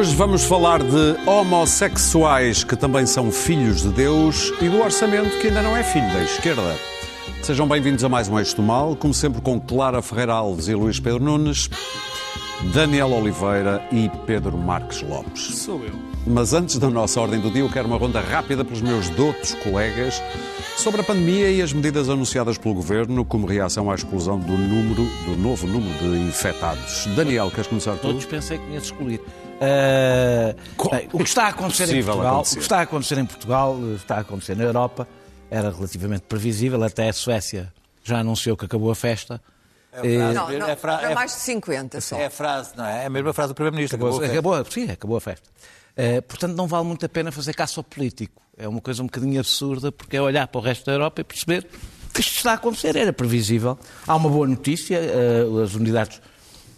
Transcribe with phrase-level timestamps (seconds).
[0.00, 5.48] Hoje vamos falar de homossexuais que também são filhos de Deus e do orçamento que
[5.48, 6.76] ainda não é filho da esquerda.
[7.42, 10.74] Sejam bem-vindos a mais um Eixo do Mal, como sempre com Clara Ferreira Alves e
[10.74, 11.68] Luís Pedro Nunes,
[12.74, 15.42] Daniel Oliveira e Pedro Marques Lopes.
[15.56, 15.94] Sou eu.
[16.26, 19.54] Mas antes da nossa ordem do dia, eu quero uma ronda rápida pelos meus doutos
[19.54, 20.22] colegas
[20.76, 25.04] sobre a pandemia e as medidas anunciadas pelo Governo como reação à explosão do número,
[25.24, 27.06] do novo número de infectados.
[27.16, 28.02] Daniel, queres começar tu?
[28.02, 29.20] Todos pensei que tinhas excluir.
[29.20, 32.54] Uh, bem, o que está a acontecer em Portugal, acontecer.
[32.54, 35.08] o que está a acontecer em Portugal, eh, está a acontecer na Europa,
[35.50, 37.72] era relativamente previsível, até a Suécia
[38.04, 39.40] já anunciou que acabou a festa.
[39.92, 42.16] Eh, Não, não, É fra- é- mais de 50 só.
[42.16, 43.02] É a frase, não é?
[43.02, 43.96] É a mesma frase do Primeiro-Ministro.
[43.96, 45.48] Acabou, acabou a acabou, sim, acabou a festa.
[45.96, 48.40] Eh, portanto, não vale muito a pena fazer caça ao político.
[48.56, 51.24] É uma coisa um bocadinho absurda, porque é olhar para o resto da Europa e
[51.24, 51.66] perceber
[52.14, 52.94] que isto está a acontecer.
[52.94, 53.78] Era previsível.
[54.06, 56.20] Há uma boa notícia, eh, as unidades.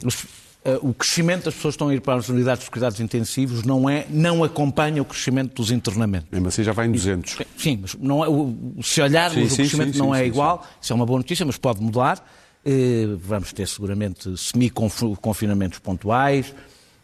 [0.04, 0.24] os-
[0.64, 3.62] eh, o crescimento das pessoas que estão a ir para as unidades de cuidados intensivos
[3.62, 6.28] não, é, não acompanha o crescimento dos internamentos.
[6.32, 7.36] Mesmo assim já vai em 200.
[7.58, 10.22] Sim, mas não é, o- se olharmos, Sim, o sim, crescimento sim, não sim, é
[10.22, 10.66] sim, igual.
[10.80, 12.24] Isso é uma boa notícia, mas pode mudar.
[12.64, 16.54] Eh, vamos ter seguramente semi-confinamentos pontuais,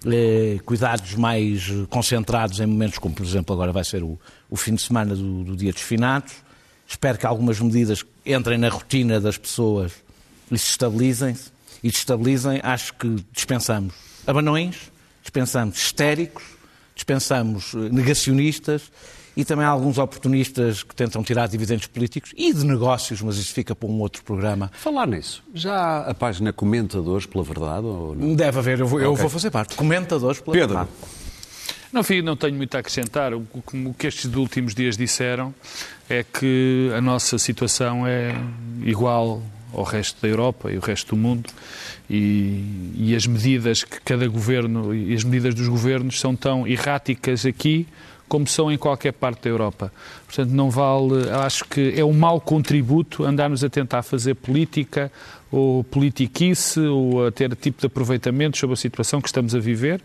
[0.07, 4.75] eh, cuidados mais concentrados em momentos como, por exemplo, agora vai ser o, o fim
[4.75, 6.33] de semana do, do Dia dos Finados.
[6.87, 9.93] Espero que algumas medidas entrem na rotina das pessoas
[10.51, 11.51] e se estabilizem-se.
[11.83, 13.95] E se estabilizem, acho que dispensamos
[14.27, 16.45] abanões, dispensamos histéricos,
[16.95, 18.91] dispensamos eh, negacionistas
[19.39, 23.73] e também alguns oportunistas que tentam tirar dividendos políticos e de negócios, mas isso fica
[23.73, 24.69] para um outro programa.
[24.75, 28.35] Falar nisso, já há a página Comentadores pela Verdade ou não?
[28.35, 29.21] Deve haver, eu vou, eu Ok.
[29.23, 29.77] vou fazer parte.
[29.77, 30.69] Comentadores pela Pedro.
[30.77, 30.91] verdade.
[31.93, 33.33] Não, filho, não tenho muito a acrescentar.
[33.33, 35.55] O, o- o que estes últimos dias disseram
[36.11, 38.35] é que a nossa situação é
[38.83, 39.41] igual
[39.73, 41.49] ao resto da Europa e o resto do mundo
[42.11, 47.47] e, e as medidas que cada governo e as medidas dos governos são tão erráticas
[47.47, 47.87] aqui
[48.29, 49.93] como são em qualquer parte da Europa.
[50.27, 55.11] Portanto, não vale, acho que é um mau contributo andarmos a tentar fazer política
[55.51, 59.99] ou politiquice ou a ter tipo de aproveitamento sobre a situação que estamos a viver.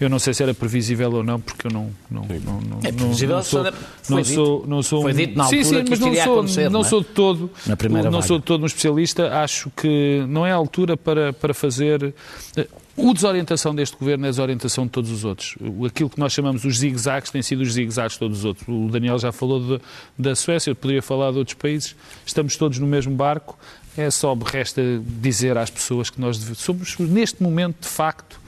[0.00, 2.90] Eu não sei se era previsível ou não, porque eu não não não, não, É
[2.90, 3.72] previsível, não sou foi
[4.16, 4.34] não dito.
[4.34, 6.80] sou não sou Foi dito na sim, altura sim, que mas não sou não não
[6.80, 6.84] é?
[6.84, 8.26] sou de todo Na primeira não vaga.
[8.26, 9.38] sou de todo um especialista.
[9.40, 12.12] Acho que não é a altura para para fazer
[12.56, 12.66] eh,
[12.98, 15.56] o desorientação deste governo é a desorientação de todos os outros.
[15.60, 18.66] O- Aquilo que nós chamamos os zigue-zagues tem sido os zigue-zagues de todos os outros.
[18.68, 19.82] O Daniel já falou de-
[20.18, 21.94] da Suécia, eu poderia falar de outros países.
[22.26, 23.58] Estamos todos no mesmo barco.
[23.96, 24.82] É só me resta
[25.20, 28.40] dizer às pessoas que nós somos, neste momento, de facto,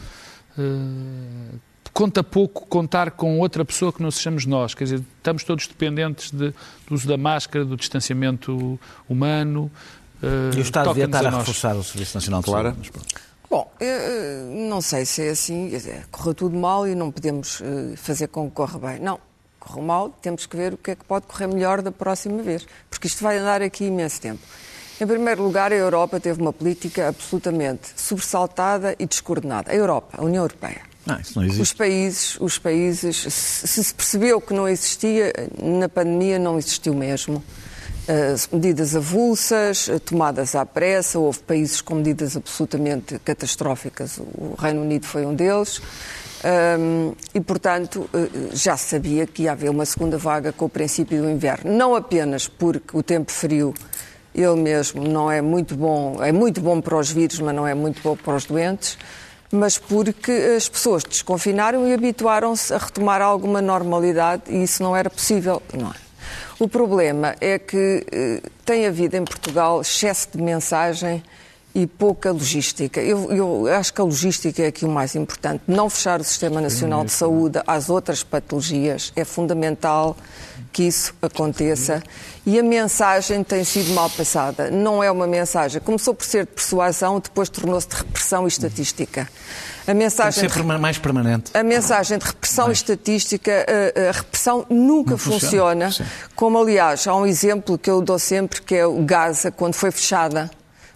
[0.58, 0.62] eh,
[1.92, 4.74] conta pouco contar com outra pessoa que não sejamos nós.
[4.74, 6.52] Quer dizer, estamos todos dependentes de-
[6.86, 8.78] do uso da máscara, do distanciamento
[9.08, 9.70] humano.
[10.22, 11.40] eh, E o Estado devia estar a nós.
[11.40, 12.50] reforçar o Serviço Nacional de?
[12.50, 12.90] Saúde.
[12.90, 13.29] pronto.
[13.50, 15.72] Bom, eu, eh, não sei se é assim,
[16.12, 19.00] correu tudo mal e não podemos eh, fazer com que corra bem.
[19.00, 19.18] Não,
[19.58, 22.64] correu mal, temos que ver o que é que pode correr melhor da próxima vez,
[22.88, 24.40] porque isto vai andar aqui imenso tempo.
[25.00, 29.72] Em primeiro lugar, a Europa teve uma política absolutamente sobressaltada e descoordenada.
[29.72, 30.82] A Europa, a União Europeia.
[31.04, 31.76] Não, isso não Os existe.
[31.76, 37.42] países, os países, se se se percebeu que não existia, na pandemia não existiu mesmo.
[38.08, 44.82] Eh, medidas avulsas, eh, tomadas à pressa, houve países com medidas absolutamente catastróficas, o Reino
[44.82, 45.80] Unido foi um deles.
[46.42, 50.68] Ahm, e, portanto, eh, já se sabia que ia haver uma segunda vaga com o
[50.68, 51.72] princípio do inverno.
[51.72, 53.74] Não apenas porque o tempo frio,
[54.34, 57.74] ele mesmo, não é muito bom, é muito bom para os vírus, mas não é
[57.74, 58.96] muito bom para os doentes,
[59.52, 65.10] mas porque as pessoas desconfinaram e habituaram-se a retomar alguma normalidade e isso não era
[65.10, 66.09] possível, não é?
[66.60, 71.22] O problema é que eh, tem havido em Portugal excesso de mensagem
[71.74, 73.00] e pouca logística.
[73.00, 75.62] Eu, eu acho que a logística é aqui o mais importante.
[75.66, 80.14] Não fechar o Sistema Nacional de Saúde às outras patologias é fundamental
[80.70, 82.02] que isso aconteça.
[82.44, 84.70] E a mensagem tem sido mal passada.
[84.70, 85.80] Não é uma mensagem.
[85.80, 89.26] Começou por ser de persuasão, depois tornou-se de repressão e estatística.
[89.90, 91.50] A Tem mensagem ser de perma- mais permanente.
[91.52, 96.10] a mensagem de repressão e estatística, a, a repressão nunca Não funciona, funciona.
[96.36, 99.90] Como, aliás, há um exemplo que eu dou sempre, que é o Gaza, quando foi
[99.90, 100.48] fechada.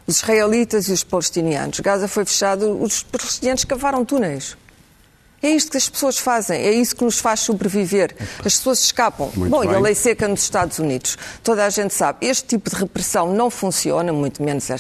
[0.07, 1.81] Os israelitas e os palestinianos.
[1.81, 4.57] Gaza foi fechado, os palestinianos cavaram túneis.
[5.43, 8.15] É isto que as pessoas fazem, é isso que nos faz sobreviver.
[8.39, 9.31] As pessoas escapam.
[9.35, 9.83] Muito Bom, e a bem.
[9.83, 11.19] lei seca nos Estados Unidos.
[11.43, 14.71] Toda a gente sabe, este tipo de repressão não funciona, muito menos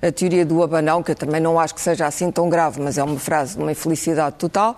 [0.00, 2.98] a, teoria do abanão, que eu também não acho que seja assim tão grave, mas
[2.98, 4.76] é uma frase de uma infelicidade total.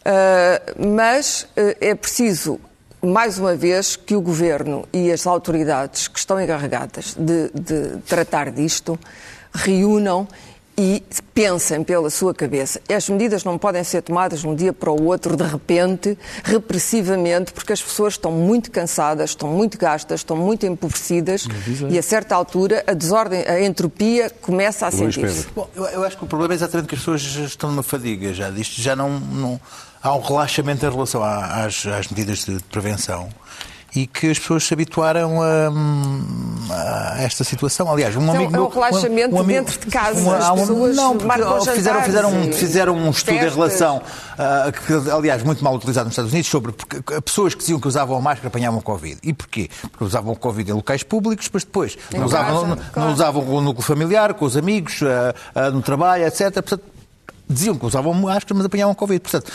[0.00, 2.60] Uh, mas uh, é preciso,
[3.02, 8.50] mais uma vez, que o Governo e as autoridades que estão encarregadas de, de tratar
[8.50, 8.98] disto
[9.52, 10.26] reúnam
[10.78, 11.02] e
[11.34, 12.80] pensem pela sua cabeça.
[12.88, 17.52] As medidas não podem ser tomadas de um dia para o outro, de repente, repressivamente,
[17.52, 21.48] porque as pessoas estão muito cansadas, estão muito gastas, estão muito empobrecidas
[21.90, 25.48] e, a certa altura, a desordem, a entropia começa a sentir-se.
[25.54, 28.32] Bom, eu, eu, acho que o problema é exatamente que as pessoas estão numa fadiga
[28.32, 29.60] já disto, já não, não
[30.00, 33.28] há um relaxamento em relação às, às medidas de prevenção
[33.94, 37.90] e que as pessoas se habituaram a, a esta situação.
[37.90, 40.20] Aliás, um então, amigo é um relaxamento um amigo, dentro de casa.
[40.20, 41.18] Uma, as pessoas não,
[41.74, 46.12] fizeram, fizeram, um, fizeram um estudo em relação, uh, que, aliás, muito mal utilizado nos
[46.12, 46.72] Estados Unidos, sobre
[47.24, 49.18] pessoas que diziam que usavam máscara apanhavam Covid.
[49.22, 49.70] E porquê?
[49.90, 52.90] Porque usavam Covid em locais públicos, mas depois não usavam, não, claro.
[52.94, 55.06] não usavam no núcleo familiar, com os amigos, uh,
[55.56, 56.52] uh, no trabalho, etc.
[56.52, 56.97] Portanto,
[57.48, 59.20] diziam que usavam máscara, mas apanhavam Covid.
[59.20, 59.50] Portanto,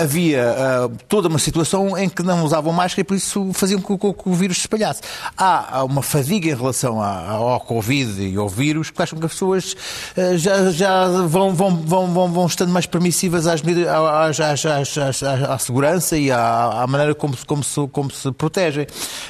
[0.00, 4.28] havia toda uma situação em que não usavam máscara e por isso faziam com que,
[4.28, 5.02] o vírus se espalhasse.
[5.36, 9.74] Há, uma fadiga em relação ao Covid e ao vírus que acham que as pessoas
[10.16, 15.58] uh, já, já vão, vão, vão, vão, estando mais permissivas às, às, às, às, à
[15.58, 18.84] segurança e à, à, maneira como, como, se, como se protegem.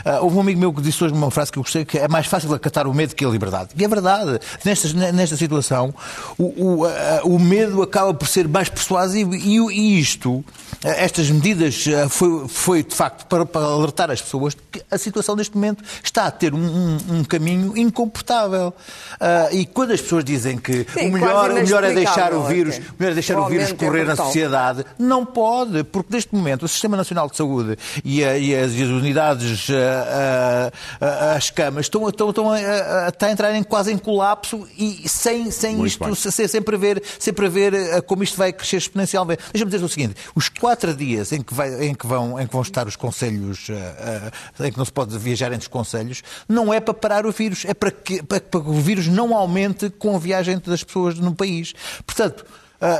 [0.05, 2.08] Uh, houve um amigo meu que disse hoje uma frase que eu gostei, que é
[2.08, 3.70] mais fácil acatar o medo que a liberdade.
[3.76, 4.38] E é verdade.
[4.64, 5.94] Nesta, nesta situação,
[6.38, 10.44] o, o, o medo acaba acaba por ser mais persuasivo e, e isto,
[10.84, 14.98] eh, estas medidas, eh, foi, foi de facto para, para, alertar as pessoas que a
[14.98, 18.74] situação neste momento está a ter um, um, um caminho incomportável.
[19.14, 22.44] Uh, e quando as pessoas dizem que Sim, o, melhor, o melhor é deixar o
[22.44, 26.12] vírus, o melhor é deixar o vírus é correr é na sociedade, não pode, porque
[26.12, 29.72] neste momento o Sistema Nacional de Saúde e, a, e as, e as, unidades, uh,
[29.72, 35.08] uh, as camas, estão, estão, estão a, a, a, entrar em, quase em colapso e
[35.08, 39.43] sem, sem isto, sem, sem, prever, sem prever como isto vai crescer exponencialmente.
[39.52, 42.52] Deixa-me dizer o seguinte: os quatro dias em que, vai, em que, vão, em que
[42.52, 46.73] vão estar os conselhos, uh, em que não se pode viajar entre os conselhos, não
[46.73, 50.17] é para parar o vírus, é para que, para que o vírus não aumente com
[50.17, 51.75] a viagem das pessoas no país.
[52.06, 52.44] Portanto,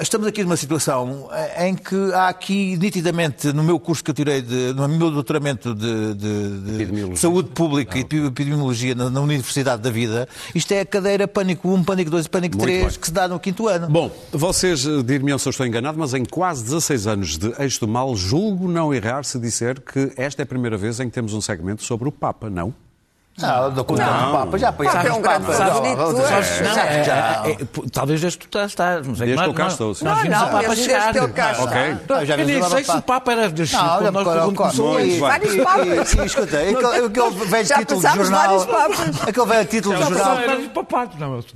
[0.01, 4.15] estamos aqui numa situação eh, em que há aqui, nitidamente, no meu curso que eu
[4.15, 9.83] tirei, de, no meu doutoramento de, de, de saúde pública e epidemiologia na, na, Universidade
[9.83, 13.13] da Vida, isto é a cadeira Pânico 1, Pânico 2 e Pânico 3 que se
[13.13, 13.89] dá no quinto ano.
[13.89, 17.81] Bom, vocês eh, dir-me se eu estou enganado, mas em quase 16 anos de eixo
[17.81, 21.13] do mal, julgo não errar se disser que esta é a primeira vez em que
[21.13, 22.73] temos um segmento sobre o Papa, não?
[23.37, 24.33] Não, do não.
[24.33, 25.53] Papa, já apoiámos o Papa.
[27.93, 29.05] Talvez desde que tu estás.
[29.05, 29.89] Desde que eu cá estou.
[30.03, 31.15] Nós vimos o Papa chegar.
[31.59, 31.83] Ok.
[32.39, 35.19] Eu nem sei se o Papa era desde quando nós começamos.
[35.19, 36.15] Vários Papas.
[36.15, 38.67] Escuta, aquele velho título de jornal...
[39.27, 40.37] Aquele velho título de jornal...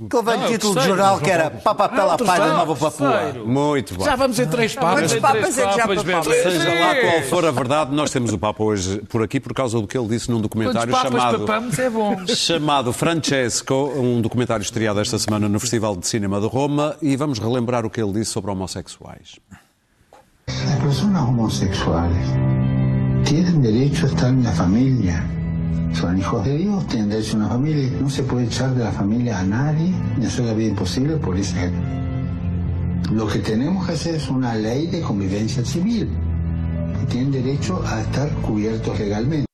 [0.03, 3.33] Aquele velho título de jornal que era Papa pela paz da Nova Papua.
[3.45, 4.03] Muito bom.
[4.03, 5.13] Já vamos em três Papas.
[5.13, 5.87] Quantos Papas é que já?
[6.23, 9.79] Seja lá qual for a verdade, nós temos o Papa hoje por aqui por causa
[9.79, 11.45] do que ele disse num documentário chamado
[11.77, 12.25] é bom.
[12.33, 17.39] Chamado Francesco, um documentário estreado esta semana no Festival de Cinema de Roma, e vamos
[17.39, 19.39] relembrar o que ele disse sobre homossexuais.
[20.47, 22.27] As pessoas homossexuais
[23.25, 25.23] têm direito a estar na família.
[25.93, 27.89] São hijos de Deus, têm direito a uma família.
[27.99, 31.55] Não se pode echar da família a nadie, ni hacer la vida imposible por isso.
[33.11, 36.07] Lo que temos que fazer é uma lei de convivência civil.
[36.99, 39.48] Que tienen derecho a estar cubiertos legalmente.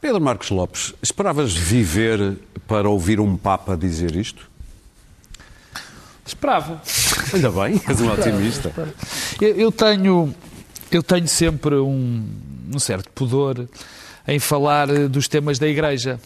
[0.00, 4.48] Pedro Marcos Lopes, esperavas viver para ouvir um Papa dizer isto?
[6.26, 6.82] Esperava.
[7.32, 8.72] Ainda bem, és um otimista.
[9.40, 10.34] Eu, eu, tenho,
[10.90, 12.28] eu tenho sempre um,
[12.74, 13.68] um certo pudor
[14.26, 16.20] em falar dos temas da Igreja.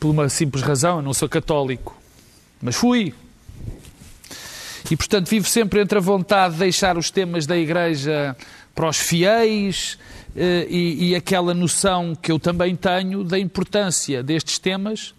[0.00, 1.94] Por uma simples razão, eu não sou católico,
[2.62, 3.12] mas fui.
[4.90, 8.36] E, portanto, vivo sempre entre a vontade de deixar os temas da Igreja
[8.74, 10.04] para os fiéis eh,
[10.36, 15.14] e, e aquela noção que eu também tenho da importância destes temas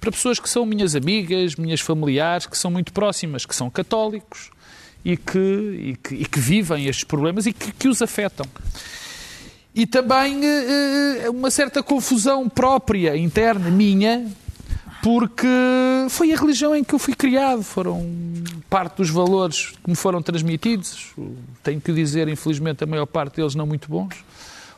[0.00, 4.50] para pessoas que são minhas amigas, minhas familiares, que são muito próximas, que são católicos
[5.04, 8.46] e que, e que, e que vivem estes problemas e que, que os afetam.
[9.74, 14.26] E também uh, uma certa confusão própria, interna, minha,
[15.02, 15.46] porque
[16.08, 18.04] foi a religião em que eu fui criado, foram
[18.68, 21.12] parte dos valores que me foram transmitidos.
[21.62, 24.16] Tenho que dizer, infelizmente, a maior parte deles não muito bons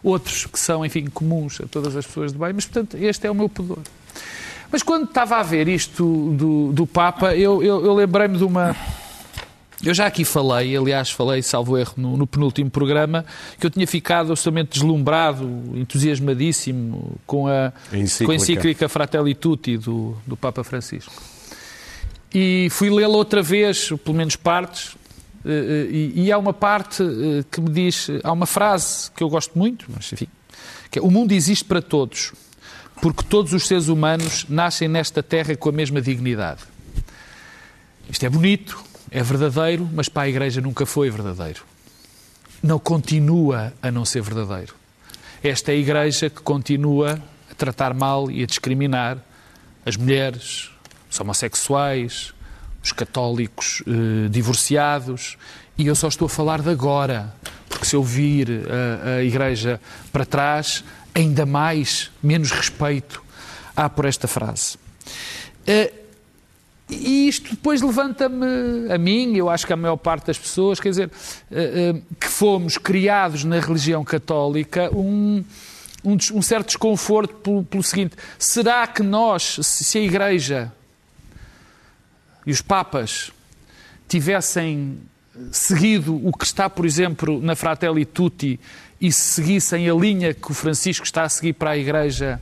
[0.03, 3.31] outros que são, enfim, comuns a todas as pessoas de bem, mas, portanto, este é
[3.31, 3.79] o meu pudor.
[4.71, 8.77] Mas quando estava a ver isto do, do Papa, eu, eu, eu lembrei-me de uma.
[9.83, 13.25] Eu já aqui falei, aliás, falei, salvo erro, no, no, penúltimo programa,
[13.59, 19.79] que eu tinha ficado absolutamente deslumbrado, entusiasmadíssimo com a encíclica, com a encíclica Fratelli Tutti
[19.79, 21.23] do, do Papa Francisco.
[22.35, 24.97] E fui lê-la outra vez, pelo menos partes,
[25.45, 27.03] e, e há uma parte
[27.51, 30.29] que me diz, há uma frase que eu gosto muito, mas enfim,
[30.91, 32.33] que é, o mundo existe para todos,
[33.01, 36.63] porque todos os seres humanos nascem nesta terra com a mesma dignidade.
[38.11, 41.63] Isto é bonito, é verdadeiro, mas para a Igreja nunca foi verdadeiro.
[42.63, 44.75] Não continua a não ser verdadeiro.
[45.43, 49.19] Esta é a Igreja que continua a tratar mal e a discriminar
[49.87, 50.71] as mulheres,
[51.11, 52.35] os homossexuais,
[52.83, 55.37] os católicos eh, divorciados.
[55.77, 57.35] E eu só estou a falar de agora,
[57.69, 59.81] porque se eu vir a, a Igreja
[60.13, 63.23] para trás, ainda mais, menos respeito
[63.77, 64.77] há por esta frase.
[65.67, 65.93] Eh,
[66.91, 70.89] e isto depois levanta-me a mim, eu acho que a maior parte das pessoas, quer
[70.89, 71.11] dizer,
[71.51, 75.45] eh, eh, que fomos criados na religião católica, um,
[76.03, 80.73] um, um certo desconforto pelo, pelo, seguinte: será que nós, se a Igreja
[82.49, 83.31] e os Papas
[84.09, 84.97] tivessem
[85.53, 88.59] seguido o que está, por exemplo, na Fratelli Tutti
[88.99, 92.41] e seguissem a linha que o Francisco está a seguir para a Igreja?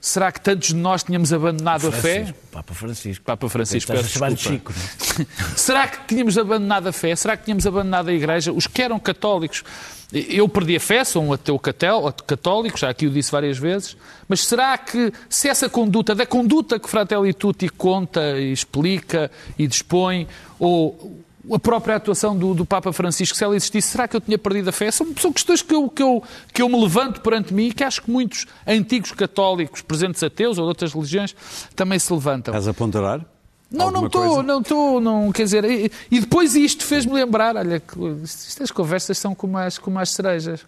[0.00, 2.34] Será que tantos de nós tínhamos abandonado Francisco, a fé?
[2.52, 3.24] Papa Francisco.
[3.24, 4.36] Papa Francisco, peço desculpa.
[4.36, 4.72] Chico.
[5.18, 5.26] Não?
[5.56, 7.16] Será que tínhamos abandonado a fé?
[7.16, 8.52] Será que tínhamos abandonado a Igreja?
[8.52, 9.64] Os que eram católicos,
[10.12, 13.96] eu perdi a fé, sou um ateu católico, já aqui o disse várias vezes,
[14.28, 19.66] mas será que se essa conduta, da conduta que Fratelli Tutti conta e explica e
[19.66, 20.28] dispõe,
[20.60, 24.38] ou a própria atuação do, do, Papa Francisco, se ela existisse, será que eu tinha
[24.38, 24.90] perdido a fé?
[24.90, 27.84] São, são questões que eu, que, eu, que eu me levanto perante mim e que
[27.84, 31.34] acho que muitos antigos católicos, presentes ateus ou de outras religiões,
[31.74, 32.52] também se levantam.
[32.52, 33.24] Estás a ponderar?
[33.70, 37.82] Não, não estou, não estou, não, quer dizer, e, e depois isto fez-me lembrar, olha,
[38.22, 40.64] estas conversas são como as, como as cerejas.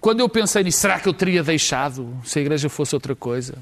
[0.00, 3.54] Quando eu pensei nisso, será que eu teria deixado se a igreja fosse outra coisa?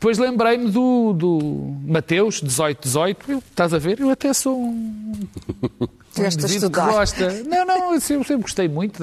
[0.00, 3.32] Depois lembrei-me do, do Mateus 18, 18.
[3.32, 4.00] Eu, estás a ver?
[4.00, 5.12] Eu até sou um.
[6.14, 6.86] Tiveste a estudar.
[6.86, 7.42] Que gosta.
[7.44, 8.98] Não, não, eu sempre, sempre gostei muito.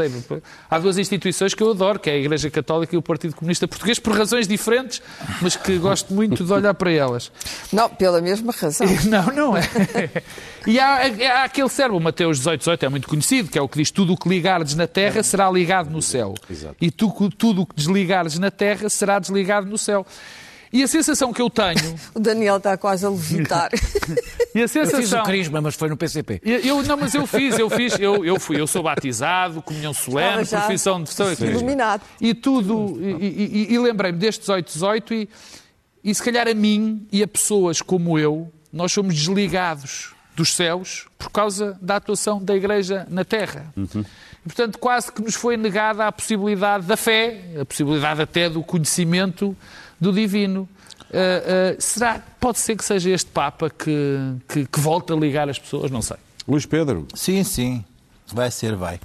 [0.68, 3.68] Há duas instituições que eu adoro, que é a Igreja Católica e o Partido Comunista
[3.68, 5.00] Português, por razões diferentes,
[5.39, 7.32] mas que gosto muito de olhar para elas.
[7.72, 8.88] Não, pela mesma razão.
[9.06, 9.62] Não, não é.
[10.66, 13.77] E há, há aquele servo, Mateus 18, 18, é muito conhecido, que é o que
[13.77, 16.34] diz: tudo o que ligares na terra será ligado no céu.
[16.50, 16.75] Exato.
[16.82, 20.04] E tu, tudo o que desligares na terra será desligado no céu.
[20.72, 21.96] E a sensação que eu tenho.
[22.14, 23.70] O Daniel está quase a levitar.
[24.56, 25.00] e a sensação...
[25.00, 26.42] Eu fiz o crisma, mas foi no PCP.
[26.44, 30.46] Eu, não, mas eu fiz, eu fiz, eu, eu fui, eu sou batizado, comunhão solene,
[30.46, 31.46] profissão de fé.
[31.46, 32.02] Iluminado.
[32.20, 35.30] E tudo, e, e, e lembrei-me destes 18, 18 e,
[36.04, 41.08] e se calhar a mim e a pessoas como eu, nós somos desligados dos céus
[41.18, 43.74] por causa da atuação da Igreja na Terra.
[43.76, 44.06] Uhum.
[44.46, 48.64] E, portanto, quase que nos foi negada a possibilidade da fé, a possibilidade até do
[48.64, 49.58] conhecimento
[50.00, 50.68] do divino.
[51.10, 55.50] Uh, uh, será, pode ser que seja este Papa que, que, que volta a ligar
[55.50, 55.89] as pessoas?
[55.89, 56.18] Não sei.
[56.48, 57.08] Luís Pedro.
[57.13, 57.84] Sim, sim.
[58.34, 58.96] Vai ser, vai.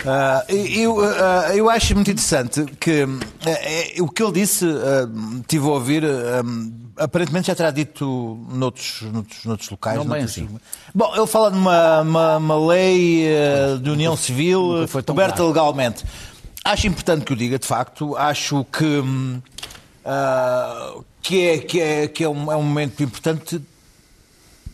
[0.00, 4.64] Uh, eu, uh, eu acho muito interessante que uh, o que ele disse,
[5.48, 6.04] tive a ouvir,
[6.96, 9.98] aparentemente já terá dito noutros, noutros, noutros locais.
[9.98, 10.36] Não noutros...
[10.36, 10.60] bem assim.
[10.94, 13.26] Bom, ele fala de uma, uma, uma lei
[13.82, 16.04] de união civil coberta legalmente.
[16.64, 18.16] Acho importante que o diga, de facto.
[18.16, 19.02] Acho que,
[21.22, 23.60] que, é, que, é, que é, um, é um momento importante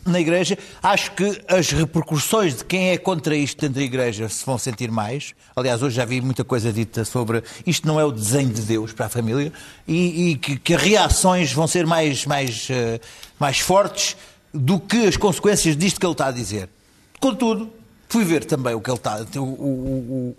[0.07, 0.57] na Igreja.
[0.81, 4.89] Acho que as repercussões de quem é contra isto dentro da Igreja se vão sentir
[4.89, 5.33] mais.
[5.55, 8.93] Aliás, hoje já vi muita coisa dita sobre isto não é o desenho de Deus
[8.93, 9.51] para a família
[9.87, 12.99] e, e que, que, reações vão ser mais, mais, uh,
[13.39, 14.15] mais fortes
[14.53, 16.69] do que as consequências disto que ele está a dizer.
[17.19, 17.71] Contudo,
[18.07, 20.35] fui ver também o que ele está, o, o,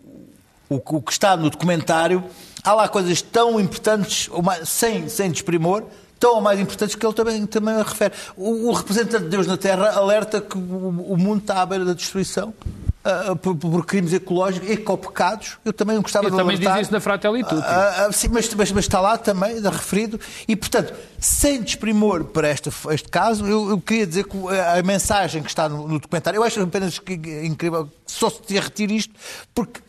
[0.71, 2.25] o, o que está no documentário.
[2.63, 4.29] Há lá coisas tão importantes,
[4.65, 5.85] sem, sem desprimor,
[6.19, 8.15] tão ou mais importantes que ele também, também refere.
[8.37, 11.85] O, o, representante de Deus na Terra alerta que o, o mundo está à beira
[11.85, 12.53] da destruição.
[12.99, 15.57] Uh, por, por, crimes ecológicos, ecopecados.
[15.65, 16.75] Eu também gostava Eu de também alertar.
[16.75, 17.55] diz isso na Fratelli Tutti.
[17.55, 20.21] Uh, uh, sim, mas, mas, mas, está lá também, referido.
[20.47, 24.37] E, portanto, sem desprimor para este, este caso, eu, eu, queria dizer que
[24.77, 27.15] a mensagem que está no, no documentário, eu acho apenas que,
[27.47, 29.15] incrível só se retire isto,
[29.55, 29.81] porque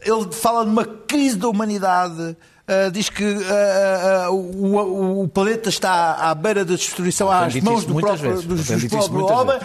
[0.00, 2.36] ele fala de uma crise da humanidade
[2.68, 7.86] Uh, diz que uh, uh, o, o, planeta está à beira da destruição às mãos
[7.86, 9.58] do próprio, do, do próprio homem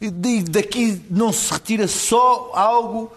[0.00, 3.10] e daqui não se retira só algo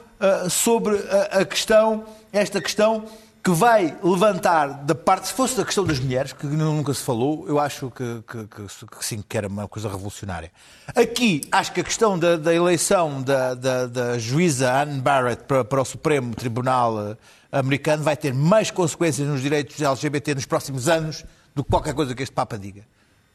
[0.50, 3.06] sobre a, a, questão, esta questão
[3.44, 7.46] que vai levantar da parte, se fosse da questão das mulheres, que nunca se falou,
[7.48, 10.52] eu acho que, que, que, que sim, que era uma coisa revolucionária.
[10.94, 15.64] Aqui, acho que a questão da, da eleição da, da, da, juíza Anne Barrett para,
[15.64, 17.18] para o Supremo Tribunal
[17.52, 21.24] americano vai ter mais consequências nos direitos LGBT nos próximos anos
[21.56, 22.84] do que qualquer coisa que este Papa diga.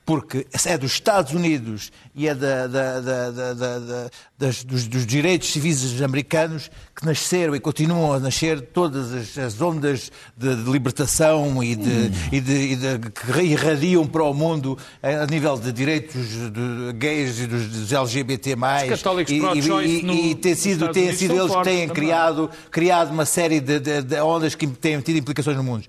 [0.04, 6.02] Porque é dos Estados Unidos e é da, da, da, das, dos, dos, direitos civis
[6.02, 11.74] americanos que nasceram e continuam a nascer todas as, as ondas de, de, libertação e,
[11.74, 12.10] de, hum.
[12.30, 12.76] e, e
[13.10, 18.54] que irradiam para o mundo a nível de direitos de gays e dos, dos LGBT+.
[18.54, 23.10] Os católicos e, e, e, e tem sido, tem sido eles que têm criado, criado
[23.10, 25.84] uma série de, de ondas que têm tido implicações no mundo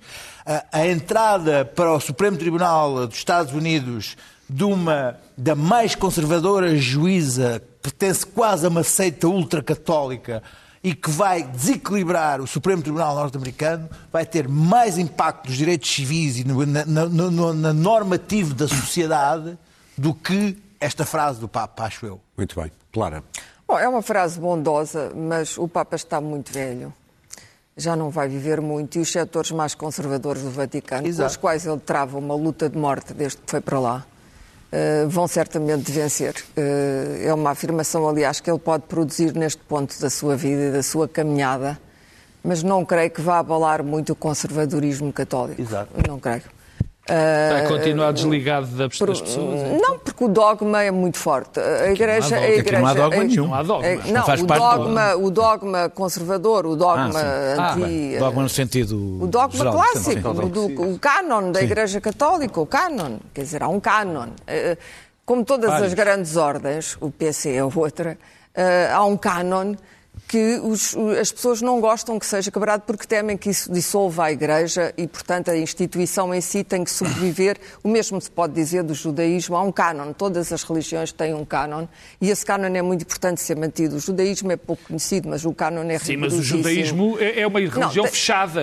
[0.45, 4.15] a, entrada para o Supremo Tribunal dos Estados Unidos
[4.47, 10.43] de uma da mais conservadora juíza, pertence quase a uma seita ultracatólica
[10.83, 16.37] e que vai desequilibrar o Supremo Tribunal norte-americano, vai ter mais impacto nos direitos civis
[16.37, 19.57] e no, na, na, no, na normativa da sociedade
[19.97, 22.21] do que esta frase do Papa, acho eu.
[22.37, 22.71] Muito bem.
[22.93, 23.23] Clara.
[23.67, 26.93] Bom, é uma frase bondosa, mas o Papa está muito velho
[27.77, 31.27] já não vai viver muito e os setores mais conservadores do Vaticano, Exato.
[31.27, 34.05] com os quais ele trava uma luta de morte desde que foi para lá,
[34.72, 36.36] uh, vão certamente vencer.
[36.58, 40.72] Uh, é uma afirmação, aliás, que ele pode produzir neste ponto da sua vida e
[40.72, 41.77] da sua caminhada,
[42.41, 45.62] mas não creio que vá abalar muito o conservadorismo católico.
[45.62, 45.91] Exato.
[46.08, 46.44] Não creio.
[47.07, 49.59] Vai continuar desligado das por, pessoas?
[49.62, 49.77] É?
[49.77, 51.59] Não, porque o dogma é muito forte.
[51.59, 53.47] A igreja, a igreja, não há dogma nenhum.
[53.47, 53.89] Não há dogma.
[54.05, 58.15] Não, o, dogma, o dogma conservador, o dogma ah, anti...
[58.15, 61.65] Ah, dogma no sentido O dogma geral, clássico, o, do, o cânon da sim.
[61.65, 63.17] igreja católica, o cânon.
[63.33, 64.29] Quer dizer, há um cânon.
[64.47, 64.75] Eh,
[65.24, 65.88] como todas Vários.
[65.89, 68.17] as grandes ordens, o PC é outra,
[68.55, 69.75] eh, há um cânon
[70.27, 74.32] que os, as pessoas não gostam que seja quebrado porque temem que isso dissolva a
[74.32, 77.58] Igreja e, portanto, a instituição em si tem que sobreviver.
[77.84, 79.55] O mesmo se pode dizer do judaísmo.
[79.55, 81.86] Há um cânon, todas as religiões têm um cânon
[82.20, 83.98] e esse cânon é muito importante ser mantido.
[83.98, 87.48] O judaísmo é pouco conhecido, mas o cânon é Sim, mas o judaísmo é, é
[87.48, 88.62] uma religião não, tem, fechada.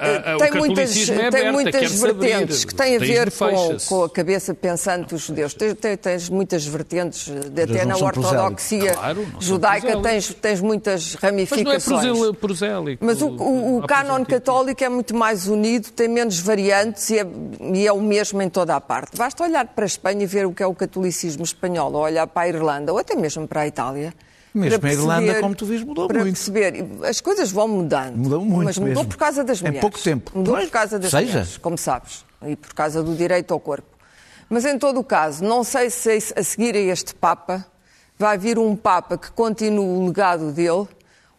[0.00, 4.04] A, a, tem, muitas, é aberta, tem muitas vertentes que têm a ver com, com,
[4.04, 5.52] a cabeça pensante dos judeus.
[5.52, 12.04] Tens, tens muitas vertentes, até na ortodoxia claro, judaica tens, tens muitas muitas ramificações.
[12.06, 13.04] Mas não é prosélico.
[13.04, 17.26] Mas o, o, o cânon católico é muito mais unido, tem menos variantes e é,
[17.74, 19.16] e é, o mesmo em toda a parte.
[19.16, 22.26] Basta olhar para a Espanha e ver o que é o catolicismo espanhol, ou olhar
[22.26, 24.14] para a Irlanda, ou até mesmo para a Itália.
[24.54, 26.34] Mesmo a Irlanda, como tu vês, mudou para muito.
[26.34, 28.16] perceber, as coisas vão mudando.
[28.16, 29.08] Mudou muito Mas mudou mesmo.
[29.08, 29.78] por causa das mulheres.
[29.78, 30.30] Em pouco tempo.
[30.34, 31.26] Mudou por causa das Seja.
[31.26, 32.24] mulheres, como sabes.
[32.46, 33.86] E por causa do direito ao corpo.
[34.50, 37.66] Mas em todo o caso, não sei se a seguir a este Papa
[38.22, 40.86] vai vir um Papa que continue o legado dele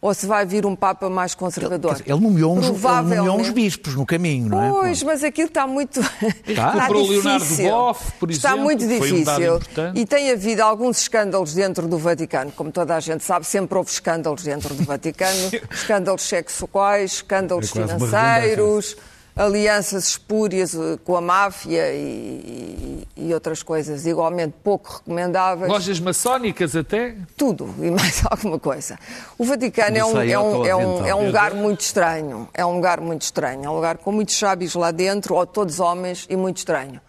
[0.00, 1.94] ou se vai vir um Papa mais conservador.
[1.94, 4.68] Ele, ele, nomeou, uns, ele nomeou uns bispos no caminho, não é?
[4.68, 5.98] Pois, mas aquilo está muito.
[6.46, 8.50] Está, está o Leonardo Boff, por exemplo.
[8.50, 9.54] Está muito difícil.
[9.54, 12.52] Um e tem havido alguns escândalos dentro do Vaticano.
[12.52, 17.72] Como toda a gente sabe, sempre houve escândalos dentro do Vaticano escândalos sexuais, escândalos é
[17.72, 18.96] financeiros
[19.36, 25.70] alianças espúrias eh, com a máfia e, e, e, outras coisas igualmente pouco recomendáveis.
[25.70, 27.16] Lojas maçónicas até?
[27.36, 28.98] Tudo e mais alguma coisa.
[29.36, 32.48] O Vaticano é um, é, um, é, um, é um lugar muito estranho.
[32.54, 33.64] É um lugar muito estranho.
[33.64, 37.00] É um lugar com muitos sábios lá dentro, ou todos homens, e muito estranho.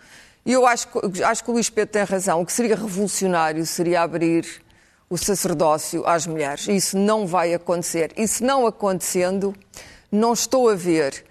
[0.44, 0.88] E eu acho,
[1.24, 2.42] acho que o Luís Pedro tem razão.
[2.42, 4.46] O que seria revolucionário seria abrir
[5.08, 6.68] o sacerdócio às mulheres.
[6.68, 8.12] Isso não vai acontecer.
[8.18, 9.56] E se não acontecendo,
[10.12, 11.24] não estou a ver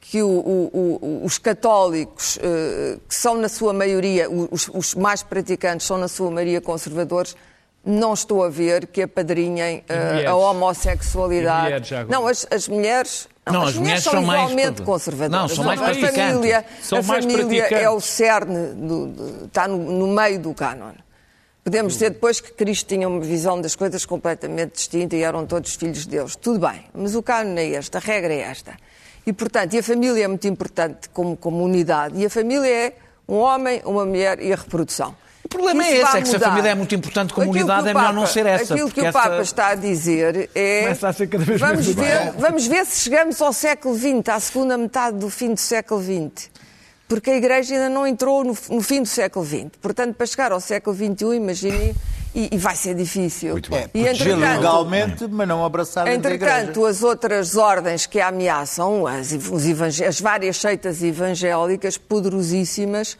[0.00, 5.86] que o, o, os católicos, eh, que são na sua maioria, os, os, mais praticantes
[5.86, 7.36] são na sua maioria conservadores,
[7.84, 11.94] não estou a ver que apadrinhem uh, a homossexualidade.
[12.08, 14.80] Não, as, as mulheres não, não, as, as mulheres, são, são igualmente mais...
[14.80, 15.50] conservadoras.
[15.50, 19.78] Não, são mais a família, são a mais família é o cerne, do, está no,
[19.78, 20.92] no, meio do cânon.
[21.64, 25.74] Podemos dizer depois que Cristo tinha uma visão das coisas completamente distinta e eram todos
[25.74, 26.36] filhos de Deus.
[26.36, 28.74] Tudo bem, mas o cânon é este, a regra é esta.
[29.26, 32.18] E, portanto, e a família é muito importante como, como unidade.
[32.18, 32.92] E a família é
[33.28, 35.14] um homem, uma mulher e a reprodução.
[35.44, 37.94] O problema é esse, é que se a família é muito importante como unidade, é
[37.94, 38.74] melhor não ser essa.
[38.74, 40.90] Aquilo que o Papa está a dizer é.
[40.90, 45.16] A cada vez vamos, ver, vamos ver se chegamos ao século XX, à segunda metade
[45.16, 46.50] do fim do século XX.
[47.08, 49.66] Porque a Igreja ainda não entrou no, no fim do século XX.
[49.80, 51.96] Portanto, para chegar ao século XXI, imagine
[52.34, 53.52] e, e, vai ser difícil.
[53.52, 53.80] Muito bem.
[53.80, 59.32] É, e, legalmente, mas não abraçar Entretanto, as outras ordens que a ameaçam, as,
[60.06, 63.16] as várias seitas evangélicas poderosíssimas,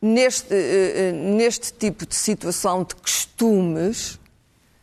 [0.00, 4.18] neste, uh, neste tipo de situação de costumes,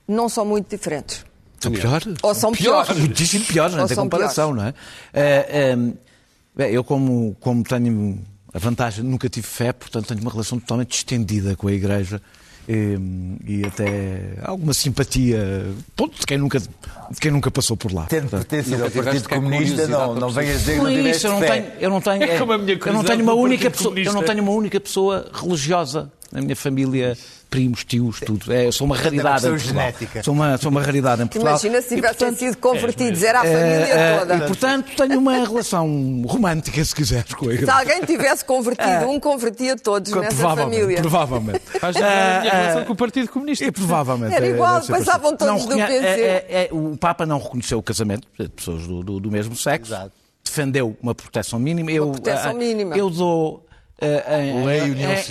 [0.07, 1.23] não são muito diferentes.
[1.59, 2.07] São piores?
[2.23, 2.87] Ou são piores.
[2.87, 3.03] piores.
[3.03, 4.73] Muitíssimo piores, não tem comparação, piores.
[5.13, 5.75] não é?
[5.75, 8.19] Uh, um, eu, como, como tenho
[8.51, 12.19] a vantagem, nunca tive fé, portanto tenho uma relação totalmente estendida com a Igreja
[12.67, 12.97] e,
[13.45, 15.65] e até alguma simpatia
[16.19, 18.05] de quem nunca, de quem nunca passou por lá.
[18.09, 21.65] Tendo pertencido ao Partido Comunista, não, não venhas dizer que não isso, eu não tenho,
[21.79, 24.79] eu não tenho, é, eu não tenho uma única pessoa, eu não tenho uma única
[24.79, 27.17] pessoa religiosa Na minha família,
[27.49, 28.51] primos, tios, tudo.
[28.51, 29.81] É, sou uma raridade em questão Portugal.
[29.85, 30.23] genética.
[30.23, 31.53] Sou uma, sou uma raridade em Portugal.
[31.53, 34.35] Imagina se E, tivessem portanto, sido convertidos, era a família eh, toda.
[34.35, 39.19] E, portanto, tenho uma relação romântica, se quiseres, com a Se alguém tivesse convertido um,
[39.21, 41.01] convertia todos nessa provavelmente, família.
[41.01, 41.61] provavelmente.
[41.79, 41.99] Faz a
[42.41, 43.63] minha relação com o Partido Comunista.
[43.63, 44.33] E provavelmente.
[44.35, 46.05] Era é, igual, passavam todos do reconhe- PC.
[46.05, 49.55] é- é- é- o Papa não reconheceu o casamento de pessoas do, do- do mesmo
[49.55, 49.93] sexo.
[49.93, 50.11] Exato.
[50.43, 51.91] Defendeu uma proteção mínima.
[51.91, 52.97] Eu, proteção mínima.
[52.97, 53.63] Eu dou.
[54.01, 54.63] Ah, em,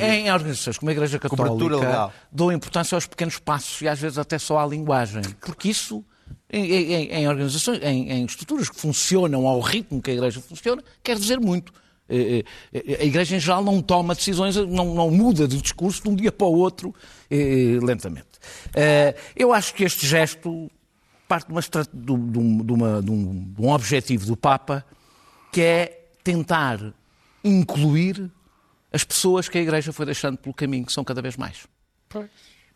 [0.01, 1.45] em- em- organizações como a Igreja Católica,
[2.33, 5.23] dou importância aos pequenos passos e às vezes até só à linguagem.
[5.41, 6.05] Porque isso,
[6.53, 11.39] em, em- organizações, em, estruturas que funcionam ao ritmo que a Igreja funciona, quer dizer
[11.41, 11.73] muito.
[12.09, 16.09] Eh, eh, A Igreja, em geral, não toma decisões, não, não muda de discurso de
[16.09, 16.95] um dia para o outro
[17.31, 18.27] eh, lentamente.
[18.75, 20.71] Eh, Eu acho que este gesto
[21.27, 21.61] parte de, uma,
[22.13, 24.85] um- um- de uma- de um- de um objetivo do Papa,
[25.53, 26.79] que é tentar
[27.43, 28.31] incluir
[28.97, 31.59] as pessoas que a Igreja foi deixando pelo caminho, que são cada vez mais.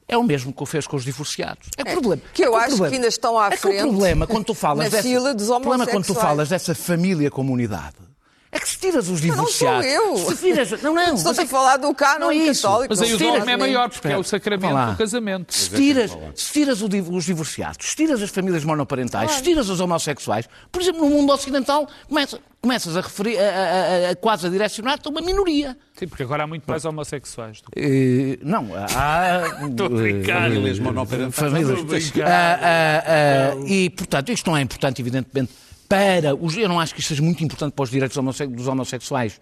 [0.07, 1.69] É o mesmo que o fez com os divorciados.
[1.77, 3.57] É, que o problema, que eu é acho problema- que ainda estão à é que
[3.57, 6.49] frente o problema quando tu falas na dessa, fila dos o problema quando tu falas
[6.49, 8.10] dessa família-comunidade é que se
[8.81, 9.87] tiras os não sou divorciados...
[9.87, 10.17] eu.
[10.17, 11.15] Se tiras, não, não.
[11.15, 12.63] Estou a que- falar do canon não é isso.
[12.63, 12.87] católico.
[12.91, 15.55] Mas aí não o sou dogma é maior, porque é o sacramento do casamento.
[15.55, 20.49] Se tiras, se tiras os divorciados, se tiras as famílias monoparentais, se tiras os homossexuais,
[20.73, 24.51] por exemplo, no mundo ocidental, começa- começas a, referir, a, a- a- a quase a
[24.51, 25.77] direcionar-te a uma minoria.
[25.99, 27.61] Sim, porque agora há muito mais homossexuais.
[27.61, 29.43] do que- Eh, não, há.
[29.71, 30.43] Estou a brincar.
[30.43, 31.35] Famílias monoparentais.
[31.35, 32.13] Famílias.
[32.25, 32.59] Ah,
[33.05, 35.53] ah, e, portanto, isto não é importante, evidentemente,
[35.91, 36.57] para os.
[36.57, 39.41] Eu não acho que isto seja muito importante para os direitos dos homossexuais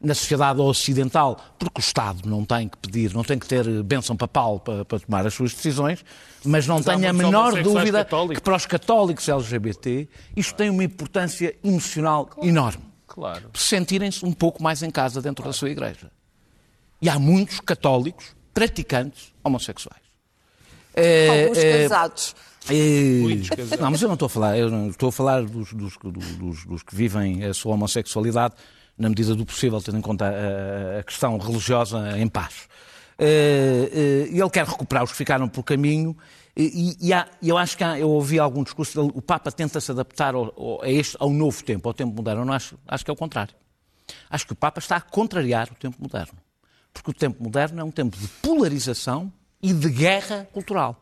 [0.00, 4.16] na sociedade ocidental, porque o Estado não tem que pedir, não tem que ter bênção
[4.16, 6.04] papal para, para tomar as suas decisões,
[6.44, 8.36] mas não tenho a menor dúvida católicos.
[8.36, 12.84] que para os católicos LGBT isto tem uma importância emocional enorme.
[13.08, 13.50] Claro.
[13.54, 16.12] Sentirem-se um pouco mais em casa dentro da sua igreja.
[17.02, 20.02] E há muitos católicos praticantes homossexuais.
[20.94, 22.36] Eh, Alguns eh, casados.
[22.38, 22.57] eh,
[23.48, 23.78] Casados.
[23.80, 26.64] Não, mas eu não estou a falar, eu não estou a falar dos, dos- dos-
[26.66, 28.54] dos que vivem a sua homossexualidade
[28.96, 32.68] na medida do possível, tendo em conta a, a questão religiosa em paz.
[33.18, 36.16] Eh, E ele quer recuperar os que ficaram pelo caminho.
[36.56, 39.92] E, e há- eu acho que há- eu ouvi algum discurso o Papa tenta se
[39.92, 42.42] adaptar ao, ao- a este, ao novo tempo, ao tempo moderno.
[42.42, 43.54] Eu não acho, acho que é o contrário.
[44.28, 46.34] Acho que o Papa está a contrariar o tempo moderno.
[46.92, 51.00] Porque o tempo moderno é um tempo de polarização e de guerra cultural.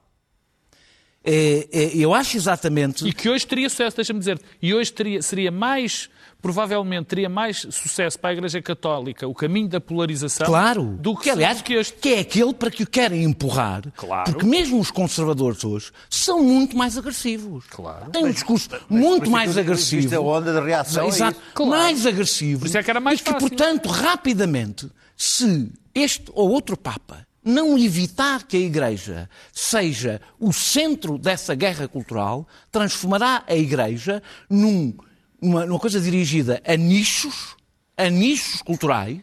[1.27, 3.07] É, é, eu acho exatamente.
[3.07, 4.41] E que hoje teria sucesso, deixa-me dizer.
[4.63, 6.09] E hoje teria, seria mais,
[6.41, 11.25] provavelmente, teria mais sucesso para a Igreja Católica o caminho da polarização Claro, do que,
[11.25, 11.99] que, aliás, que este.
[11.99, 13.83] que é aquele para que o querem empurrar.
[13.97, 14.31] Claro.
[14.31, 17.65] Porque mesmo os conservadores hoje são muito mais agressivos.
[17.71, 18.11] Claro.
[18.13, 20.03] Têm um discurso muito mais agressivo.
[20.05, 21.05] Isto é onda de reação.
[21.07, 21.41] a Exato.
[21.55, 21.71] Claro.
[21.73, 22.61] mais agressivo.
[22.61, 23.49] Por isso é que era mais e que, fácil.
[23.49, 31.17] portanto, rapidamente, se este ou outro Papa não evitar que a Igreja seja o centro
[31.17, 34.93] dessa guerra cultural, transformará a Igreja num,
[35.41, 37.57] numa, numa coisa dirigida a nichos,
[37.97, 39.21] a nichos culturais,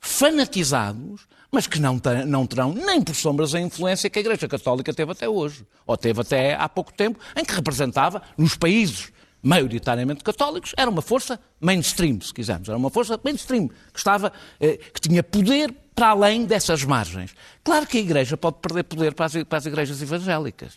[0.00, 4.48] fanatizados, mas que não, te- não terão nem por sombras a influência que a Igreja
[4.48, 9.12] Católica teve até hoje, ou teve até há pouco tempo, em que representava, nos países
[9.44, 14.78] maioritariamente católicos, era uma força mainstream, se quisermos, era uma força mainstream, que, estava, eh,
[14.78, 17.34] que tinha poder para além dessas margens.
[17.62, 20.74] Claro que a Igreja pode perder poder para as, para as igrejas evangélicas.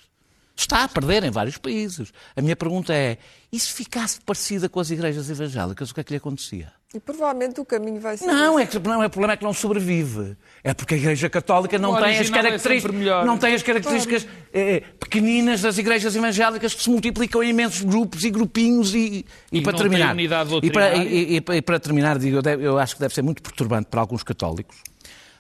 [0.56, 2.12] Está a perder em vários países.
[2.36, 3.18] A minha pergunta é,
[3.52, 6.74] e se ficasse parecida com as igrejas evangélicas, o que é que lhe acontecia?
[6.96, 8.26] E provavelmente o caminho vai ser.
[8.28, 10.38] Não, é que não é o problema é que não sobrevive.
[10.64, 13.26] É porque a Igreja Católica não tem as é características, melhor.
[13.26, 18.24] não tem as características eh, pequeninas das igrejas evangélicas que se multiplicam em imensos grupos
[18.24, 20.14] e grupinhos e, E para não tem terminar.
[20.14, 23.42] unidade e, para, e- e- e para terminar, digo, eu, acho que deve ser muito
[23.44, 24.78] perturbante para alguns católicos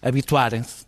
[0.01, 0.86] habituarem-se eh,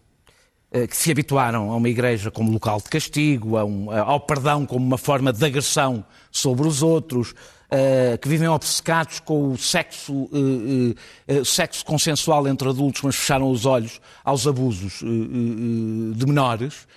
[0.71, 4.97] que se habituaram a uma igreja como local de castigo, um- ao perdão como uma
[4.97, 7.33] forma de agressão sobre os outros,
[7.71, 10.95] eh, que vivem obcecados com o sexo, eh,
[11.33, 16.15] eh, eh, sexo consensual entre adultos, mas fecharam os olhos aos abusos eh, eh, eh,
[16.15, 16.87] de menores,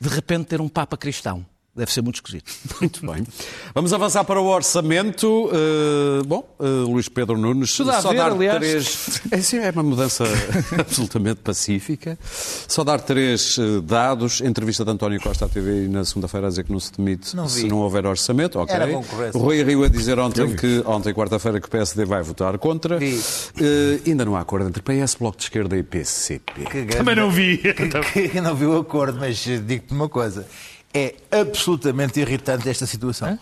[0.00, 1.44] de repente ter um Papa cristão.
[1.74, 2.50] Deve ser muito esquisito.
[2.80, 3.24] Muito bem.
[3.72, 5.46] Vamos avançar para o orçamento.
[5.46, 8.58] Uh, bom, uh, Luís Pedro Nunes, Tudo a só ver, dar aliás.
[8.58, 9.20] três.
[9.30, 10.24] É, sim, é uma mudança
[10.78, 12.18] absolutamente pacífica.
[12.66, 14.40] Só dar três uh, dados.
[14.40, 17.48] Entrevista de António Costa à TV na segunda-feira a dizer que não se demite Não
[17.48, 18.58] se não houver orçamento.
[18.58, 18.74] Ok.
[18.74, 19.40] Era concorrência.
[19.40, 22.98] Rui Rio a dizer ontem que ontem, quarta-feira, que o PSD vai votar contra.
[22.98, 23.14] Vi.
[23.14, 26.52] Uh, ainda não há acordo entre PS, Bloco de Esquerda e PCP.
[26.64, 27.58] Que grande- Também não vi.
[27.58, 30.44] Que, que não vi o acordo, mas digo-te uma coisa.
[30.92, 33.38] É absolutamente irritante esta situação.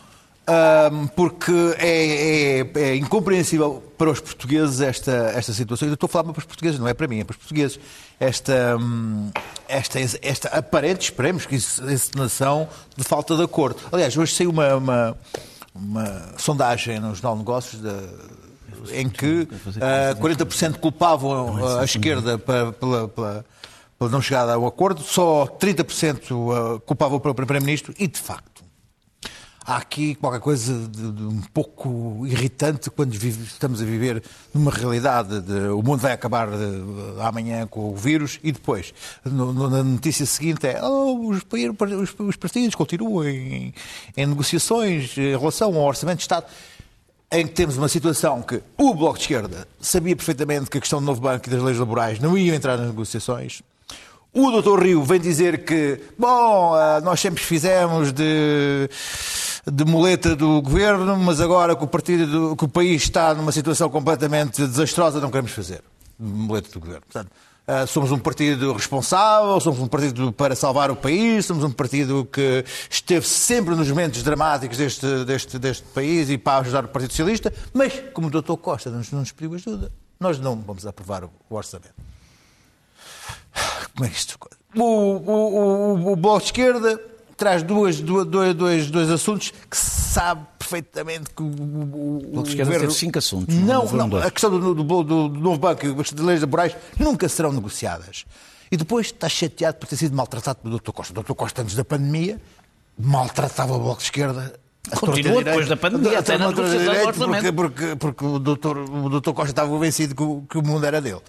[0.48, 5.86] Um, porque é, é, é, incompreensível para os portugueses esta, esta situação.
[5.86, 7.78] Eu estou a falar para os portugueses, não é para mim, é para os portugueses.
[8.18, 9.30] Esta, hum,
[9.68, 13.80] esta, esta aparente, esperemos que encenação de falta de acordo.
[13.92, 15.18] Aliás, hoje saiu uma, uma,
[15.74, 17.82] uma sondagem no Jornal de Negócios
[18.92, 23.44] em que uh, 40% culpavam a esquerda pela, pela,
[24.00, 28.62] não chegada a um acordo, só 30% culpavam o Primeiro-Ministro e, de facto,
[29.68, 34.22] há aqui qualquer coisa de, de um pouco irritante quando vive, estamos a viver
[34.54, 39.52] numa realidade de o mundo vai acabar de, amanhã com o vírus e depois, no,
[39.52, 43.74] no, na notícia seguinte é oh, os, os, os, partidos continuam em,
[44.16, 46.46] em negociações em relação ao Orçamento de Estado
[47.30, 50.98] em que temos uma situação que o Bloco de Esquerda sabia perfeitamente que a questão
[50.98, 53.62] do novo banco e das leis laborais não iam entrar nas negociações.
[54.40, 54.80] O Dr.
[54.80, 58.88] Rio vem dizer que, bom, ah, nós sempre fizemos de
[59.70, 63.90] de muleta do governo, mas agora que o, partido, que o país está numa situação
[63.90, 65.82] completamente desastrosa, não queremos fazer
[66.16, 67.02] muleta do governo.
[67.10, 67.32] Portanto,
[67.68, 72.26] Uh, somos um partido responsável, somos um partido para salvar o país, somos um partido
[72.32, 77.10] que esteve sempre nos momentos dramáticos deste, deste, deste país e para ajudar o Partido
[77.10, 78.56] Socialista, mas como o Dr.
[78.56, 81.92] Costa não nos pediu ajuda, nós não vamos aprovar o orçamento.
[83.98, 84.38] Como é que isto...
[84.76, 87.00] O, o, o, o Bloco de Esquerda
[87.36, 92.78] traz duas, duas, dois, dois assuntos que se sabe perfeitamente que o, o, o governo...
[92.78, 93.56] teve cinco assuntos.
[93.56, 96.76] Não, não, não a questão do, do, do, do, novo banco e as leis laborais
[96.96, 98.24] nunca serão negociadas.
[98.70, 100.92] E depois está chateado por ter sido maltratado pelo Dr.
[100.92, 101.18] Costa.
[101.18, 101.34] O Dr.
[101.34, 102.40] Costa, antes da pandemia,
[102.96, 104.54] maltratava o Bloco de Esquerda
[104.96, 107.52] Continua depois da pandemia, até na negociação do orçamento.
[107.52, 110.86] Porque, porque, porque o, doutor, o doutor Costa estava convencido que o, que o mundo
[110.86, 111.20] era dele.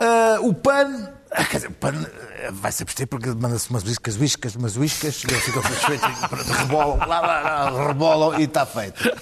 [0.00, 1.12] Uh, o PAN
[1.50, 5.62] quer dizer, eh, vai se abster porque manda-se umas uíscas, uíscas, umas uíscas, e ficam
[5.62, 6.08] satisfeitos,
[6.48, 9.12] rebolam, lá, lá, lá, rebolam e está feito.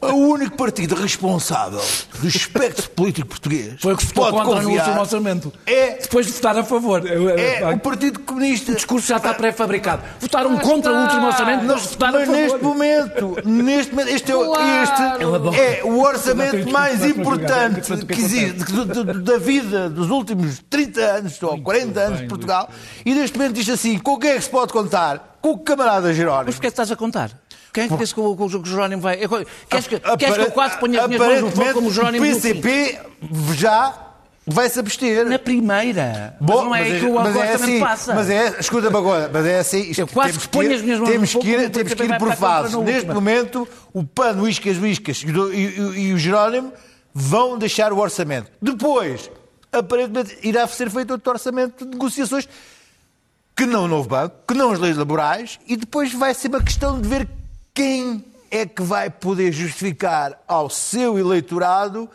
[0.00, 1.82] O único partido responsável
[2.20, 5.52] do espectro político português foi o que se pode contra no último orçamento.
[5.66, 7.02] É, Depois de votar a favor.
[7.06, 8.72] É o Partido Comunista.
[8.72, 10.02] O discurso já está pré-fabricado.
[10.20, 12.42] Votaram contra o último orçamento, mas votaram mas a favor.
[12.42, 15.02] neste momento, neste momento, este, é, este
[15.60, 18.72] é o orçamento mais importante que existe
[19.22, 22.68] da vida dos últimos 30 anos anos, ou 40 anos de Portugal,
[23.04, 25.38] e neste momento diz assim: com quem é que se pode contar?
[25.40, 26.46] Com o camarada Jerónimo.
[26.46, 27.30] Mas porquê estás a contar?
[27.72, 29.16] Quem é que disse que o, que o Jerónimo vai.
[29.16, 32.24] Queres que, queres que eu quase ponha as minhas mãos no fogo como o Jerónimo
[32.24, 33.00] O PCP
[33.54, 34.12] já
[34.46, 35.26] vai se abster.
[35.26, 36.36] Na primeira.
[36.40, 38.14] Bom, mas não é aí que o mas é assim, passa.
[38.14, 39.92] Mas é, escuta-me agora, mas é assim.
[39.96, 41.44] Eu quase que ponho as minhas mãos temos no fogo.
[41.44, 42.76] Que ir, temos que ir por fases.
[42.76, 46.72] Neste momento, o PAN, o Iscas, o Iscas e, e, e o Jerónimo
[47.14, 48.50] vão deixar o orçamento.
[48.60, 49.30] Depois,
[49.72, 52.46] aparentemente irá ser feito outro orçamento de negociações
[53.56, 56.62] que não o novo banco, que não as leis laborais, e depois vai ser uma
[56.62, 57.28] questão de ver
[57.74, 62.08] quem é que vai poder justificar ao seu eleitorado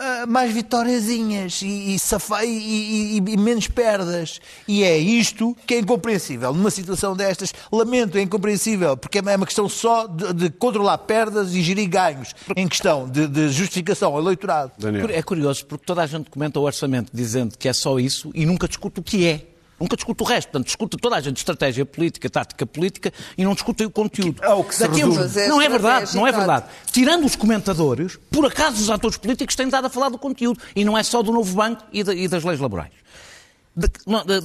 [0.00, 4.40] uh, mais vitóriazinhas e, e, e, e, menos perdas.
[4.66, 6.52] E é isto que é incompreensível.
[6.52, 11.54] Numa situação destas, lamento, é incompreensível, porque é uma questão só de, de controlar perdas
[11.54, 14.72] e gerir ganhos, em questão de, de justificação ao eleitorado.
[14.78, 15.08] Daniel.
[15.10, 18.46] É curioso, porque toda a gente comenta o orçamento dizendo que é só isso e
[18.46, 19.49] nunca discute o que é.
[19.80, 20.48] Nunca discute o resto.
[20.48, 24.44] Portanto, discute toda a gente estratégia política, tática política e não discute o conteúdo.
[24.44, 25.36] É o que se Daqui uns...
[25.36, 26.66] é Não é verdade, não é verdade.
[26.92, 30.60] Tirando os comentadores, por acaso os atores políticos têm dado a falar do conteúdo.
[30.76, 32.92] E não é só do novo banco e, e das leis laborais.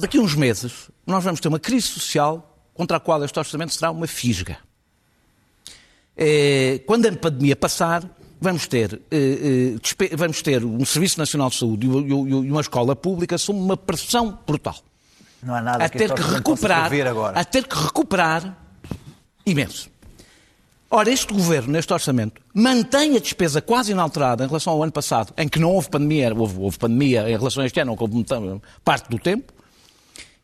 [0.00, 3.74] Daqui a uns meses, nós vamos ter uma crise social contra a qual este orçamento
[3.74, 4.58] será uma fisga.
[6.16, 8.02] É, quando a pandemia passar,
[8.40, 13.36] vamos ter, eh, eh, vamos ter um Serviço Nacional de Saúde e uma escola pública
[13.36, 14.76] sob uma pressão brutal.
[15.46, 17.38] Não há nada a que ter que recuperar, agora.
[17.38, 18.56] a ter que recuperar
[19.46, 19.88] imenso.
[20.90, 25.32] Ora, este governo, neste orçamento, mantém a despesa quase inalterada em relação ao ano passado,
[25.36, 28.60] em que não houve pandemia, houve, houve pandemia em relação a este ano, não houve
[28.84, 29.52] parte do tempo,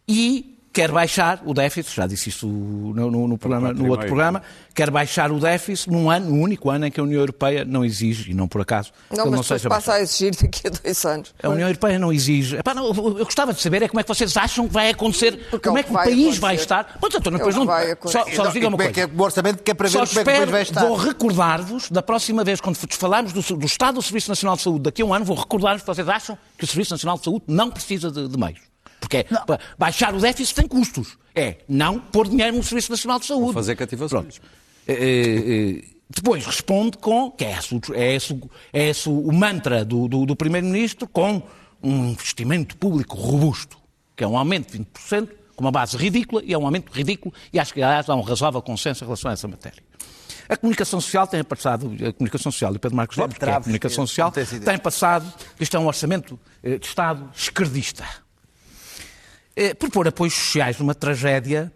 [0.07, 4.43] e quer baixar o déficit, já disse isso no, no, no, programa, no outro programa,
[4.75, 7.85] quer baixar o déficit num ano, no único ano em que a União Europeia não
[7.85, 10.01] exige, e não por acaso, não, mas não seja passa baixado.
[10.01, 11.35] a exigir daqui a dois anos.
[11.43, 12.57] A União Europeia não exige.
[12.57, 15.39] Epá, não, eu gostava de saber é como é que vocês acham que vai acontecer,
[15.51, 16.41] Porque como é que o país acontecer.
[16.41, 16.97] vai estar.
[16.99, 18.91] Pois, então, depois não, vai só, só nos diga uma coisa.
[18.91, 20.81] É que é o orçamento que é para ver só como é que vai estar.
[20.81, 24.81] Vou recordar-vos, da próxima vez, quando falarmos do, do Estado do Serviço Nacional de Saúde,
[24.85, 27.45] daqui a um ano, vou recordar-vos que vocês acham que o Serviço Nacional de Saúde
[27.47, 28.72] não precisa de, de meios.
[29.13, 31.19] Porque é, baixar o déficit tem custos.
[31.35, 33.47] É não pôr dinheiro no Serviço Nacional de Saúde.
[33.47, 34.41] Ou fazer cativações.
[34.87, 38.41] É, é, é, depois responde com, que é, esse, é, esse,
[38.73, 41.43] é esse o mantra do, do, do Primeiro-Ministro, com
[41.83, 43.79] um investimento público robusto,
[44.15, 47.35] que é um aumento de 20%, com uma base ridícula e é um aumento ridículo
[47.53, 49.83] e acho que, aliás, há um razoável consenso em relação a essa matéria.
[50.49, 53.61] A comunicação social tem passado, a comunicação social, e Pedro Marcos Lopes, que é a
[53.61, 58.05] comunicação social, tem passado, isto é um orçamento eh, de Estado esquerdista.
[59.55, 61.73] Eh, por pôr apoios sociais numa tragédia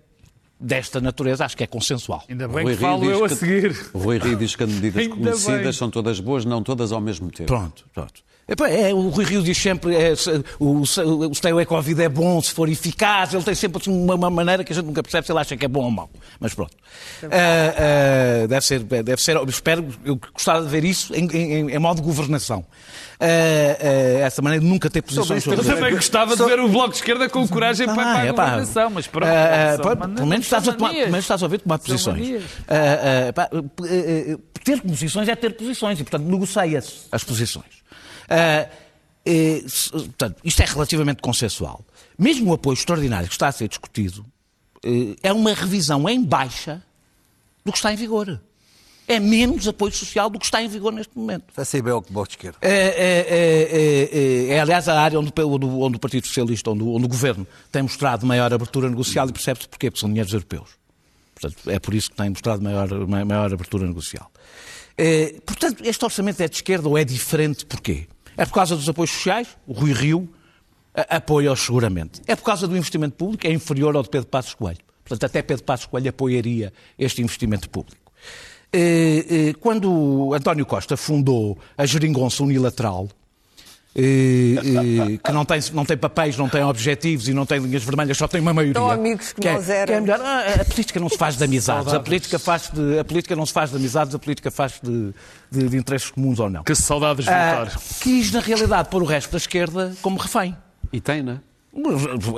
[0.59, 2.25] desta natureza, acho que é consensual.
[2.29, 3.77] Ainda bem que falo eu a seguir.
[3.93, 7.31] O Rui Rio diz que as medidas conhecidas são todas boas, não todas ao mesmo
[7.31, 7.49] tempo.
[7.49, 8.23] Pronto, pronto.
[8.49, 10.15] É, o Rui Rio diz sempre é,
[10.61, 14.31] o, o Stay Covid é bom se for eficaz, ele tem sempre assim, uma, uma,
[14.31, 16.09] maneira que a gente nunca percebe se ele acha que é bom ou mau.
[16.39, 16.73] Mas pronto.
[17.25, 21.71] Uh, uh, deve, ser, deve ser, eu espero, eu gostava de ver isso em, em,
[21.73, 22.61] em modo de governação.
[22.61, 26.91] Uh, essa maneira de nunca ter posições sobre Eu também gostava de ver o Bloco
[26.91, 29.27] de Esquerda com coragem para, para a governação, mas pronto.
[30.15, 32.45] pelo, menos estás a tomar, pelo menos estás a ouvir tomar posições.
[34.63, 37.76] ter posições é ter posições e, portanto, negocia-se as posições.
[38.31, 38.87] Uh,
[39.91, 41.85] portanto, isto é relativamente consensual.
[42.19, 44.25] Mesmo o apoio extraordinário que está a ser discutido
[44.85, 46.83] uh, é uma revisão em baixa
[47.65, 48.41] do que está em vigor.
[49.09, 51.45] É menos apoio social do que está em vigor neste momento.
[51.55, 52.59] Vai ser bem o que de esquerda.
[52.61, 57.05] É, é, é, é, aliás, a área onde, onde, onde, o Partido Socialista, onde, onde
[57.05, 60.71] o Governo tem mostrado maior abertura negocial e percebe-se porquê, porque são dinheiros europeus.
[61.35, 64.29] Portanto, é por isso que tem mostrado maior, maior abertura negocial.
[65.45, 68.09] portanto, este orçamento é de esquerda ou é diferente porquê?
[68.37, 70.29] É por causa dos apoios sociais, o Rui Rio
[70.94, 72.22] apoia-os seguramente.
[72.27, 74.79] É por causa do investimento público, é inferior ao de Pedro Passos Coelho.
[75.05, 78.12] Portanto, até Pedro Passos Coelho apoiaria este investimento público.
[78.72, 83.09] Eh, eh, quando António Costa fundou a Geringonça Unilateral,
[83.97, 88.29] que não tem, não tem papéis, não tem objetivos e não tem linhas vermelhas, só
[88.29, 88.75] tem uma maioria.
[88.75, 90.21] São amigos que, que nós é, que é melhor.
[90.21, 93.47] Ah, a política não se faz de amizades, a política, faz de, a política não
[93.47, 95.15] se faz de amizades, a política faz de,
[95.51, 96.63] de, de interesses comuns ou não.
[96.63, 97.67] Que saudades de ah,
[98.01, 100.57] Quis, na realidade, pôr o resto da esquerda como refém.
[100.93, 101.41] E tem, não é?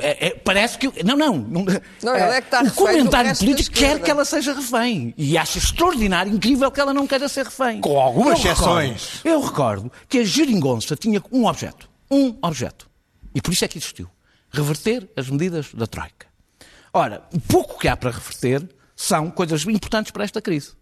[0.02, 1.04] É, é, parece que.
[1.04, 1.38] Não, não.
[1.38, 1.64] não,
[2.02, 5.14] não é, é o comentário político quer que ela seja refém.
[5.16, 7.80] E acha extraordinário, incrível que ela não queira ser refém.
[7.80, 9.20] Com algumas eu exceções.
[9.22, 11.88] Recordo, eu recordo que a geringonça tinha um objeto.
[12.10, 12.88] Um objeto.
[13.34, 14.08] E por isso é que existiu.
[14.50, 16.26] Reverter as medidas da Troika.
[16.92, 20.77] Ora, o pouco que há para reverter são coisas importantes para esta crise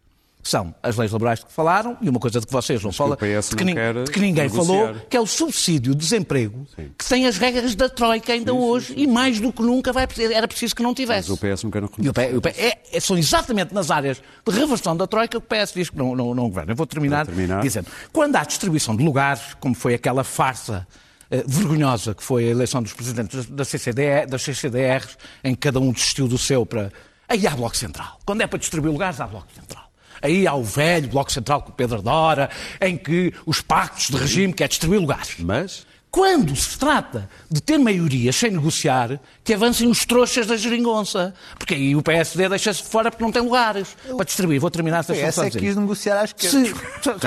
[0.49, 3.17] são as leis laborais de que falaram e uma coisa de que vocês não falam,
[3.17, 6.91] de, que, de que ninguém falou, que é o subsídio de desemprego, Sim.
[6.97, 9.93] que tem as regras da Troika ainda sim, hoje sim, e mais do que nunca
[9.93, 11.31] vai, era preciso que não tivesse.
[11.31, 15.07] Mas o PS nunca não PS, é, é, São exatamente nas áreas de reversão da
[15.07, 16.73] Troika que o PS diz que não, não, não governa.
[16.73, 20.87] Eu vou terminar, terminar, dizendo, quando há distribuição de lugares, como foi aquela farsa
[21.29, 25.81] Uh, vergonhosa que foi a eleição dos presidentes da CCDR, das CCDRs, em que cada
[25.81, 26.93] um desistiu do seu para.
[27.29, 28.21] Aí há Bloco Central.
[28.25, 29.86] Quando é para distribuir lugares, há Bloco Central.
[30.27, 34.17] Aí há o velho Bloco Central com o Pedro adora, em que os pactos de
[34.17, 35.37] regime quer destruir lugares.
[35.39, 35.87] Mas?
[36.11, 41.35] Quando se trata de ter maioria sem negociar, que avancem os trouxas da geringonça.
[41.59, 44.59] Porque aí o PSD deixa-se de fora porque não tem lugares para distribuir.
[44.59, 45.45] Vou terminar esta sessão.
[45.45, 46.59] O PS é quis negociar à esquerda.
[46.59, 46.77] Se, o,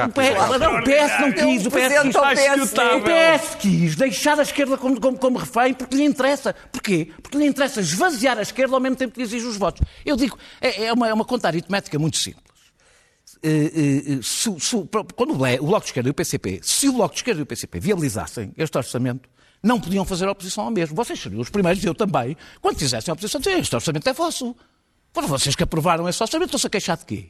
[0.10, 1.66] PS, não, o PS não quis.
[1.68, 6.04] O PS, quis, o PS quis deixar a esquerda como, como, como refém porque lhe
[6.04, 6.56] interessa.
[6.72, 7.12] Porquê?
[7.22, 9.86] Porque lhe interessa esvaziar a esquerda ao mesmo tempo que exige os votos.
[10.04, 12.49] Eu digo, é, é, uma, é uma conta aritmética muito simples.
[13.42, 13.72] Eh,
[14.18, 14.76] eh, se, se,
[15.16, 17.46] quando o Bloco de Esquerda e o PCP, se o Bloco de Esquerda e o
[17.46, 19.30] PCP viabilizassem este orçamento,
[19.64, 20.96] não podiam fazer oposição ao mesmo.
[20.96, 24.56] Vocês seriam os primeiros, eu também, quando fizessem a oposição, dizer, este orçamento é vosso.
[25.14, 27.30] Foram vocês que aprovaram esse orçamento, estão-se a queixar de quê?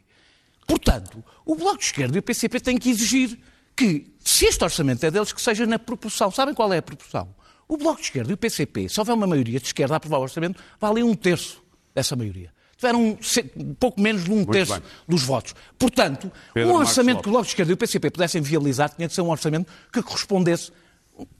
[0.67, 3.37] Portanto, o Bloco de Esquerda e o PCP têm que exigir
[3.75, 6.31] que, se este orçamento é deles, que seja na proporção.
[6.31, 7.33] Sabem qual é a proporção?
[7.67, 10.17] O Bloco de Esquerda e o PCP, se houver uma maioria de esquerda a aprovar
[10.17, 13.17] o orçamento, valem um terço dessa maioria tiveram
[13.57, 14.81] um, pouco menos de um Muito terço bem.
[15.05, 15.53] dos votos.
[15.77, 19.07] Portanto, Pedro um orçamento que o Bloco de Esquerda e o PCP pudessem viabilizar tinha
[19.07, 20.71] de ser um orçamento que correspondesse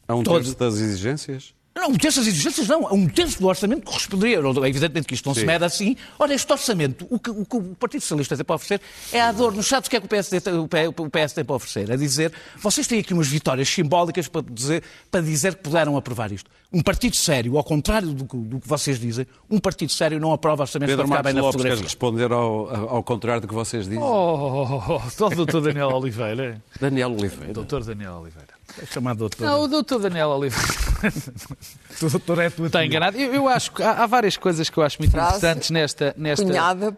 [0.06, 1.54] a um terço das exigências?
[1.76, 2.82] Não, um terço das exigências não.
[2.92, 4.40] Um terço do orçamento corresponderia.
[4.68, 5.42] Evidentemente que isto não Sim.
[5.42, 5.96] se mede assim.
[6.18, 8.82] Ora, este orçamento, o que, o que, o Partido Socialista tem para oferecer
[9.14, 9.54] é a dor.
[9.54, 10.68] Nos chatos, o que é que o PSD, tem, o
[11.10, 11.92] PS tem para oferecer?
[11.92, 16.32] A dizer, vocês têm aqui umas vitórias simbólicas para dizer, para dizer que puderam aprovar
[16.32, 16.50] isto.
[16.72, 20.34] Um partido sério, ao contrário do que, do que vocês dizem, um partido sério não
[20.34, 21.78] aprova orçamentos Pedro para ficar bem na Lopes fotografia.
[21.78, 24.00] quer responder ao, ao contrário do que vocês dizem?
[24.00, 26.62] Oh, oh, oh, o doutor Daniel Oliveira.
[26.80, 27.54] Daniel Oliveira.
[27.54, 28.59] Doutor Daniel Oliveira.
[28.82, 29.46] É chamado doutor.
[29.46, 30.68] Não, o doutor Daniel Oliveira.
[32.02, 33.18] o doutor é Está enganado.
[33.18, 36.14] Eu, eu acho que há, há, várias coisas que eu acho muito Frase interessantes nesta,
[36.18, 36.46] nesta,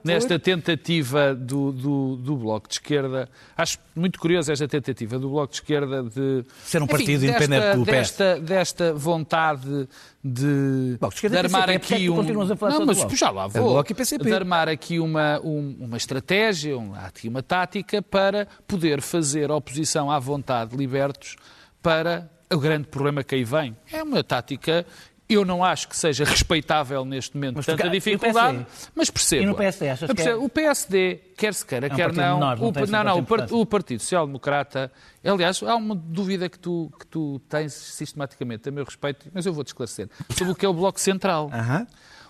[0.03, 3.29] nesta tentativa do, do, do, Bloco de Esquerda.
[3.55, 6.43] Acho muito curiosa esta tentativa do Bloco de Esquerda de.
[6.63, 7.91] Ser um partido enfim, independente desta, do PS.
[7.91, 9.87] Desta, desta vontade
[10.23, 12.21] de, de, de armar PCP, aqui um.
[12.21, 13.83] Não, mas já lá vou.
[13.83, 20.11] De armar aqui uma, um, uma estratégia, um, aqui uma tática para poder fazer oposição
[20.11, 21.37] à vontade de libertos
[21.81, 23.75] para o grande problema que aí vem.
[23.91, 24.85] É uma tática
[25.29, 29.43] Eu não acho que seja respeitável neste momento Mas tanta o dificuldade, mas percebo.
[29.43, 30.35] E no PSD achas que é-.
[30.35, 33.65] O PSD, quer se queira, É um quer não, menor, não o, não, não, o,
[33.65, 34.91] Partido Social Democrata,
[35.23, 39.53] aliás, há uma dúvida que tu, que tu tens sistematicamente a meu respeito, mas eu
[39.53, 41.49] vou-te esclarecer, sobre o que é o Bloco Central.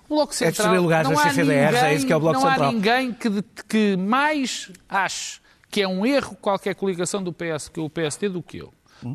[0.08, 0.52] O Bloco É Central.
[0.52, 2.70] distribuir lugares não há CCDRs, é isso que é o Bloco não Central.
[2.70, 5.40] há ninguém que, de- que mais ache
[5.72, 8.72] que é um erro qualquer coligação do PS que o PSD do que eu.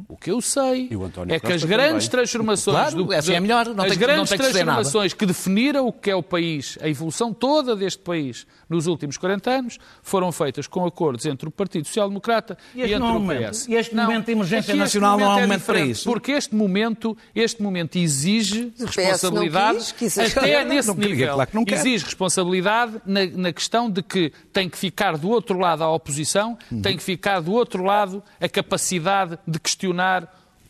[0.09, 2.09] O que eu sei E é que as grandes também.
[2.11, 5.87] transformações Claro, do, essa é melhor, não as tem que- não grandes transformações que definiram
[5.87, 10.33] o que é o país, a evolução toda deste país nos últimos 40 anos, foram
[10.33, 13.51] feitas com acordos entre o Partido Social Democrata E e, este entre é o momento.
[13.51, 13.69] PS.
[13.69, 16.05] E este momento de emergência este nacional não é um momento para isso.
[16.05, 19.95] Porque este momento, este momento exige responsabilidade
[20.37, 21.37] até Não, nesse nível.
[21.69, 26.59] exige responsabilidade na, na questão de que tem que ficar do outro lado a oposição,
[26.73, 26.83] Uhum.
[26.83, 29.76] tem que ficar do outro lado a capacidade de questionar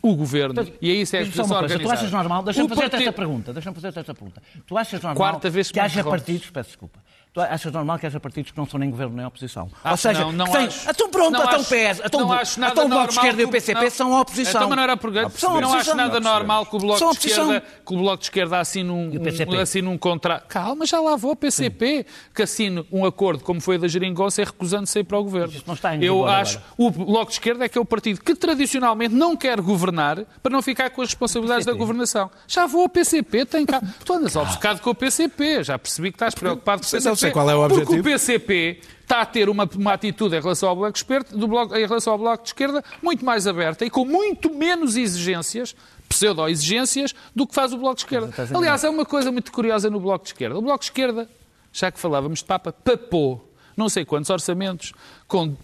[0.02, 0.54] o governo.
[0.80, 3.12] E é isso é posição uma coisa, tu achas normal, deixa-me O fazer partido- esta
[3.12, 4.42] pergunta, deixa-me fazer esta pergunta.
[4.66, 7.00] Tu achas normal Quarta vez que que haja partidos, peço desculpa,
[7.36, 9.64] tu achas normal que haja partidos que não são nem governo nem oposição?
[9.64, 10.88] Ou Acho- seja, não, não têm- acho.
[10.90, 13.80] então pronto, Não então PS, então, o- então o Bloco de Esquerda e o PCP
[13.84, 13.90] não.
[13.90, 14.52] são a oposição.
[14.60, 15.30] Então, mas não era programa.
[15.30, 18.24] São não acho nada normal que o Bloco São de Esquerda, que o Bloco de
[18.24, 20.46] Esquerda assine um, um, assine um contrato.
[20.48, 24.40] Calma, já lá vou o PCP, que assine um acordo como foi o da Geringonça
[24.40, 25.48] e recusando-se a ir para o governo.
[25.48, 27.84] Mas isso não está em Eu acho o Bloco de Esquerda é que é o
[27.84, 32.30] partido que tradicionalmente não quer governar para não ficar com as responsabilidades da governação.
[32.48, 33.82] Já vou ao PCP, tem cá.
[34.04, 37.25] Tu andas obcecado com o PCP, já percebi que estás preocupado com o PCP.
[37.26, 38.00] Sei qual é o Porque objetivo.
[38.00, 41.46] o PCP está a ter uma, uma atitude em relação ao bloco, de esquerda, do
[41.46, 45.76] bloco, em relação ao bloco de esquerda muito mais aberta e com muito menos exigências,
[46.08, 48.30] pseudo-exigências, do que faz o bloco de esquerda.
[48.54, 50.58] Aliás, é uma coisa muito curiosa no bloco de esquerda.
[50.58, 51.28] O bloco de esquerda,
[51.72, 53.46] já que falávamos de Papa, papou
[53.76, 54.92] não sei quantos orçamentos
[55.28, 55.54] com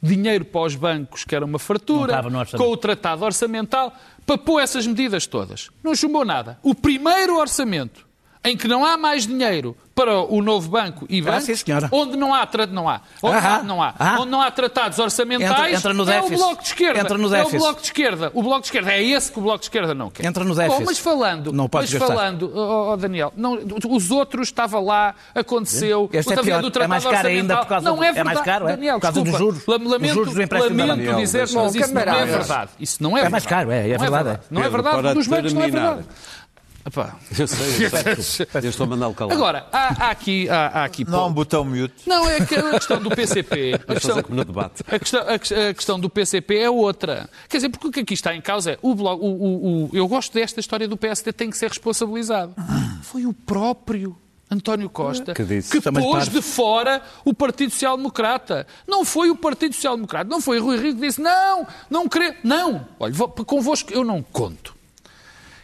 [0.00, 2.22] dinheiro para os bancos, que era uma fartura,
[2.56, 3.92] com o tratado orçamental,
[4.26, 5.70] papou essas medidas todas.
[5.82, 6.58] Não chumbou nada.
[6.62, 8.06] O primeiro orçamento
[8.44, 11.86] em que não há mais dinheiro para o novo banco e sim, senhora.
[11.92, 14.16] onde não há, não há, onde há, não há, Ah.
[14.20, 16.36] onde não há tratados orçamentais, Entra- entra no é o déficit.
[16.38, 17.00] bloco de esquerda.
[17.00, 17.58] Entra no É o déficit.
[17.58, 18.30] bloco de esquerda.
[18.34, 20.24] O bloco de esquerda é esse que o bloco de esquerda não quer.
[20.24, 20.78] Entra no déficit.
[20.80, 22.06] Bom, mas falando, Não mas gastar.
[22.06, 23.58] falando, oh, oh, Daniel, não,
[23.90, 27.28] os outros estava lá, aconteceu, Este é o tamanho pior, do é tratado mais caro
[27.28, 28.70] ainda por causa não do- é é verdade, mais caro, é?
[28.76, 29.66] Daniel, Por causa dos desculpa, juros.
[29.66, 32.70] lam- Os lamento, juros do empréstimo lamento Daniel, dizer, mas isso não é verdade.
[32.80, 33.48] Isso não é, É mais verdade.
[33.66, 34.40] caro, é, é Não verdade, é.
[34.50, 36.04] Não é verdade, para dos bancos não é verdade.
[36.84, 37.16] Epá.
[37.38, 38.46] Eu sei, eu sei.
[38.62, 39.36] Eu estou a mandá-lo calar.
[39.36, 41.94] Agora, há, há aqui, há, há aqui Não há um botão mute.
[42.06, 43.74] Não, é que a questão do PCP.
[43.86, 44.82] A questão, no debate.
[44.90, 47.28] a questão, a que- a questão do PCP é outra.
[47.48, 49.24] Quer dizer, porque o que aqui está em causa é o bloco.
[49.24, 52.54] O, o- o- eu gosto desta história do PSD, tem que ser responsabilizado.
[53.02, 54.16] Foi o próprio.
[54.50, 55.80] António Costa, Que disse.
[55.80, 56.30] Também pôs parte.
[56.30, 58.66] de fora o Partido Social Democrata.
[58.86, 62.36] Não foi o Partido Social Democrata, não foi Rui Rio que disse não, não querer.
[62.44, 63.14] Não, olha,
[63.46, 64.71] convosco eu não conto.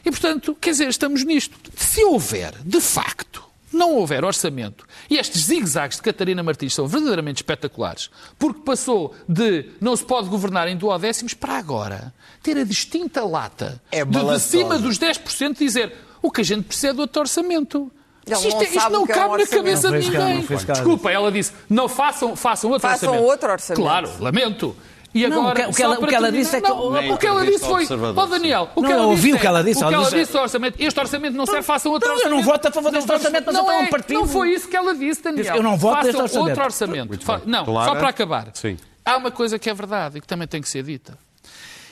[0.05, 1.57] E, portanto, quer dizer, estamos nisto.
[1.77, 7.39] Se houver, de facto, não houver orçamento, e estes zigue-zagues de Catarina Martins são verdadeiramente
[7.43, 13.25] espetaculares, porque passou de não se pode governar em duodécimos para agora ter a distinta
[13.25, 15.93] lata É de, de cima dos 10% dizer
[16.23, 17.93] o que a gente precisa é do outro orçamento.
[18.27, 20.11] Ele isto, não é- isto não o que é um cabe na cabeça Não de
[20.11, 20.47] não ninguém.
[20.67, 23.31] Desculpa, ela disse, não façam, façam outro Façam orçamento.
[23.31, 23.83] outro orçamento.
[23.83, 24.77] Claro, lamento.
[25.15, 27.13] E Não, agora, o que- o que ela- o que ela disse é que- Não,
[27.15, 27.87] o que ela disse foi...
[28.15, 29.89] Ó Daniel, o Não, que ela eu ouvi disse o que ela disse, O ela
[29.91, 32.47] que ela disse- do orçamento, este orçamento não serve, façam outro Não, eu não orçamento.
[32.47, 34.21] voto a favor deste Não orçamento, mas não eu estou é, um partido.
[34.21, 35.57] Não foi isso que ela disse, Daniel.
[35.57, 36.49] Eu não voto deste orçamento.
[36.51, 37.19] outro orçamento.
[37.47, 38.51] Não, só para acabar.
[38.55, 38.77] Sim.
[39.05, 41.19] Há uma coisa que é verdade e que também tem que ser dita.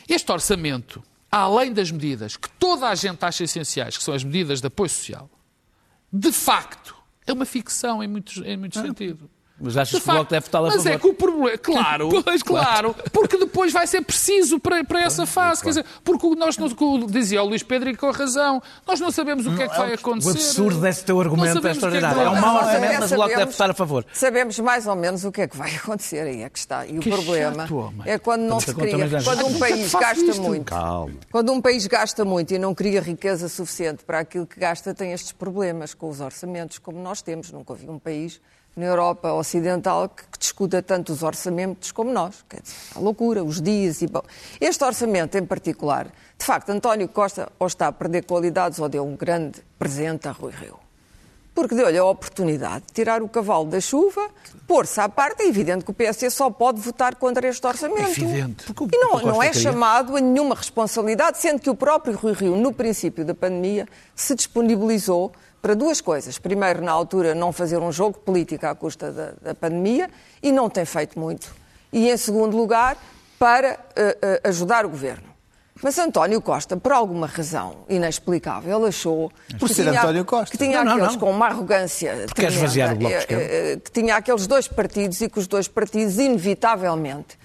[0.07, 1.03] Este orçamento,
[1.33, 4.91] além das medidas que toda a gente acha essenciais, que são as medidas de apoio
[4.91, 5.31] social,
[6.13, 6.95] de facto,
[7.27, 9.25] é uma ficção em muitos, em muitos sentidos.
[9.59, 10.91] Mas achas De que o Bloco deve votar a Mas favor?
[10.93, 11.59] é que o problema.
[11.59, 12.95] Claro, Pois, claro.
[13.11, 15.63] Porque depois vai ser preciso para, para essa fase.
[15.63, 16.69] Quer dizer, porque nós não.
[17.07, 18.63] Dizia o Luís Pedro e com razão.
[18.87, 20.29] Nós não sabemos o que é que vai acontecer.
[20.29, 22.21] O absurdo desse teu argumento é é extraordinário.
[22.21, 24.07] É vai um mau orçamento, mas o Bloco deve votar a favor.
[24.13, 26.87] Sabemos mais ou menos o que é que vai acontecer, aí é que está.
[26.87, 28.95] E o Que problema chato, é quando não se cria,
[29.25, 30.43] quando um país Faço gasta isto.
[30.43, 31.15] muito, Calma.
[31.33, 35.13] quando um país gasta muito e não cria riqueza suficiente para aquilo que gasta, tem
[35.13, 37.51] estes problemas com os orçamentos, como nós temos.
[37.51, 38.39] Nunca vi um país
[38.77, 42.45] na Europa Ocidental que, que discuta tanto os orçamentos como nós.
[42.47, 44.07] Quer dizer, a loucura, os dias e...
[44.07, 44.23] Bom,
[44.61, 49.05] este orçamento em particular, de facto, António Costa ou está a perder qualidades ou deu
[49.05, 50.79] um grande presente a Rui Rio.
[51.55, 54.29] Porque deu-lhe a oportunidade de tirar o cavalo da chuva,
[54.67, 55.43] pôr-se à parte.
[55.43, 58.09] É evidente que o PSD só pode votar contra este orçamento.
[58.09, 58.67] É evidente.
[58.93, 62.75] E não, não é chamado a nenhuma responsabilidade, sendo que o próprio Rui Rio, no
[62.75, 65.33] princípio da pandemia, se disponibilizou
[65.67, 66.39] para duas coisas.
[66.39, 70.09] Primeiro, na altura, não fazer um jogo político à custa da, da pandemia,
[70.41, 71.53] e não tem feito muito.
[71.93, 72.97] E, em segundo lugar,
[73.37, 75.25] para eh, eh, ajudar o governo.
[75.83, 80.57] Mas António Costa, por alguma razão inexplicável, achou por que, ser tinha, António Costa.
[80.57, 81.21] que tinha Não, não, aqueles não.
[81.21, 83.73] com uma arrogância Porque esvaziar o Bloco de tremenda, Esquerda.
[83.73, 87.37] eh, que tinha aqueles dois partidos e que os dois partidos, inevitavelmente,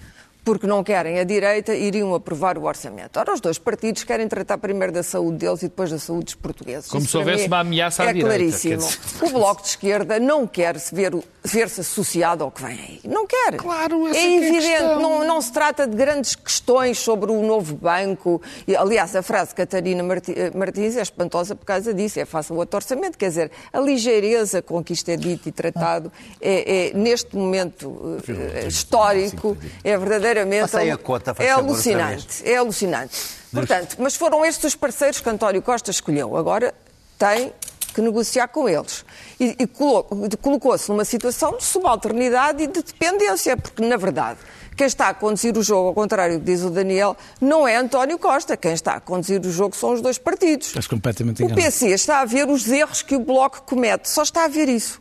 [0.44, 3.18] porque não querem a direita, iriam aprovar o orçamento.
[3.18, 6.34] Ora, os dois partidos querem tratar primeiro da saúde deles e depois da saúde dos
[6.34, 6.90] portugueses.
[6.90, 8.78] Como Isso se houvesse uma ameaça à é direita, claríssimo.
[8.78, 9.24] quer dizer.
[9.24, 11.12] O Bloco de Esquerda não quer se ver,
[11.44, 13.00] ver-se associado ao que vem aí.
[13.04, 13.56] Não quer.
[13.56, 14.66] Claro, essa é é é evidente.
[14.68, 15.00] questão.
[15.00, 18.42] não, não se trata de grandes questões sobre o novo banco.
[18.76, 22.18] Aliás, a frase de Catarina eh, Martins é espantosa por causa disso.
[22.18, 23.16] É fácil o outro orçamento.
[23.16, 28.18] Quer dizer, a ligeireza com que isto é dito e tratado é, é, neste momento
[28.28, 29.96] eh, histórico, é
[30.34, 32.42] verdadeiramente aí a conta, faz é outra alucinante.
[32.48, 33.16] É alucinante.
[33.52, 36.36] Portanto, mas foram estes os parceiros que António Costa escolheu.
[36.36, 36.74] Agora
[37.18, 37.52] tem
[37.94, 39.04] que negociar com eles.
[39.38, 40.04] E, e colo-
[40.40, 44.38] colocou-se numa situação de subalternidade e de dependência, porque, na verdade,
[44.74, 47.76] quem está a conduzir o jogo, ao contrário do que diz o Daniel, não é
[47.76, 48.56] António Costa.
[48.56, 50.68] Quem está a conduzir o jogo são os dois partidos.
[50.68, 51.62] Estás completamente O enganado.
[51.62, 54.98] PC está a ver os erros que o Bloco comete, só está a ver isso.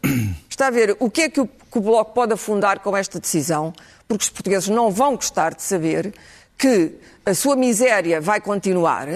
[0.49, 3.17] Está a ver o que é que o, que o Bloco pode afundar com esta
[3.21, 3.71] decisão,
[4.17, 6.13] porque os portugueses não vão gostar de saber
[6.57, 6.93] que
[7.25, 9.07] a sua miséria vai continuar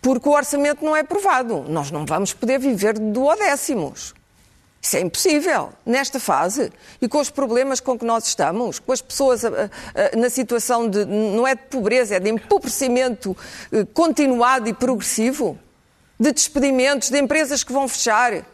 [0.00, 1.64] porque o orçamento não é aprovado.
[1.68, 4.14] Nós não vamos poder viver de duodécimos.
[4.80, 6.72] Isso é impossível, nesta fase,
[7.02, 10.88] e com os problemas com que nós estamos, com as pessoas ah, ah, na situação
[10.88, 13.36] de, não é de pobreza, é de empobrecimento
[13.72, 15.58] eh, continuado e progressivo,
[16.18, 18.44] de despedimentos, de empresas que vão fechar.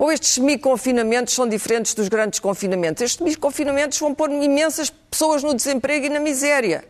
[0.00, 3.02] Ou estes semi-confinamentos são diferentes dos grandes confinamentos?
[3.02, 6.82] Estes semi-confinamentos vão pôr imensas pessoas no desemprego e na miséria.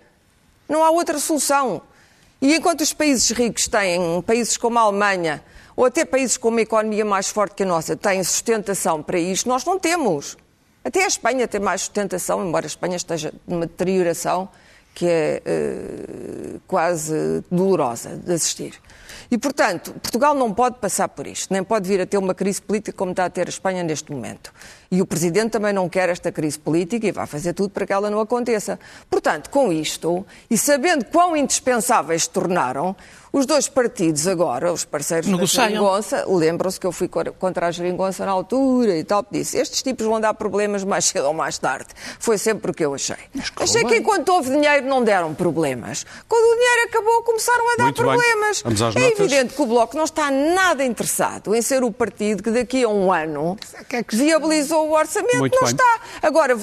[0.68, 1.82] Não há outra solução.
[2.40, 5.42] E enquanto os países ricos têm, países como a Alemanha,
[5.74, 9.48] ou até países com uma economia mais forte que a nossa, têm sustentação para isto,
[9.48, 10.36] nós não temos.
[10.84, 14.48] Até a Espanha tem mais sustentação, embora a Espanha esteja numa deterioração
[15.00, 18.74] que é eh, quase dolorosa de assistir.
[19.30, 22.60] E, portanto, Portugal não pode passar por isto, nem pode vir a ter uma crise
[22.60, 24.52] política como está a ter a Espanha neste momento.
[24.92, 27.92] E o Presidente também não quer esta crise política e vai fazer tudo para que
[27.92, 28.76] ela não aconteça.
[29.08, 32.96] Portanto, com isto, e sabendo quão indispensáveis se tornaram,
[33.32, 35.62] os dois partidos agora, os parceiros Negociam.
[35.62, 39.80] da geringonça, lembram-se que eu fui contra a geringonça na altura e tal, disse, estes
[39.82, 41.86] tipos vão dar problemas mais cedo ou mais tarde.
[42.18, 43.16] Foi sempre o que eu achei.
[43.56, 46.04] Achei que enquanto houve dinheiro não deram problemas.
[46.28, 48.64] Quando o dinheiro acabou, começaram a dar Muito problemas.
[48.96, 52.82] É evidente que o Bloco não está nada interessado em ser o partido que daqui
[52.82, 53.56] a um ano
[54.08, 55.38] viabilizou o orçamento.
[55.38, 55.70] Muito não bem.
[55.70, 56.00] está.
[56.22, 56.56] Agora,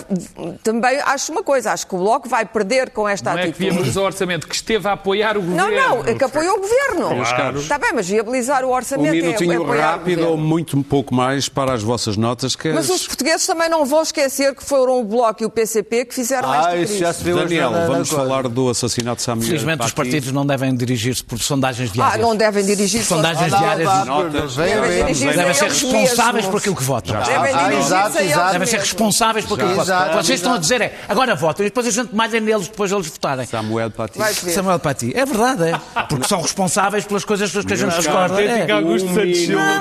[0.63, 3.49] também acho uma coisa, acho que o Bloco vai perder com esta Não é que
[3.49, 3.69] atitude.
[3.71, 5.89] viabilizou o orçamento, que esteve a apoiar o Não, governo.
[5.97, 7.25] não, é que apoiou o governo.
[7.37, 7.61] Caros.
[7.63, 10.47] Está bem, mas viabilizar o Um orçamento é- é, minutinho apoiar o rápido ou governo.
[10.47, 12.55] muito um pouco mais para as vossas notas.
[12.55, 15.49] Que Mas as- os portugueses também não vão esquecer que foram o Bloco e o
[15.49, 16.93] PCP que fizeram esta Ah, crise.
[16.93, 18.23] isso já se viu Daniel, na- na vamos coisa.
[18.25, 22.21] falar do assassinato de Samuel Felizmente os partidos não devem dirigir-se por sondagens Ah, diárias.
[22.21, 27.15] não devem dirigir Por sondagens Não, diárias Devem dirigir-se ser responsáveis por aquilo que votam.
[27.21, 28.51] Devem Ah, dirigir-se exato, exato.
[28.53, 29.81] Devem ser responsáveis por aquilo que.
[29.81, 32.67] Exato, Vocês estão a dizer é, agora votam e depois a gente mais é neles
[32.67, 33.45] depois eles votarem.
[33.45, 34.19] Samuel Paty.
[34.51, 35.11] Samuel Paty.
[35.15, 36.03] É verdade, é.
[36.09, 38.41] Porque são responsáveis pelas coisas que a gente discorda.
[38.41, 38.71] É.
[38.71, 39.79] Augusto Santos Silva.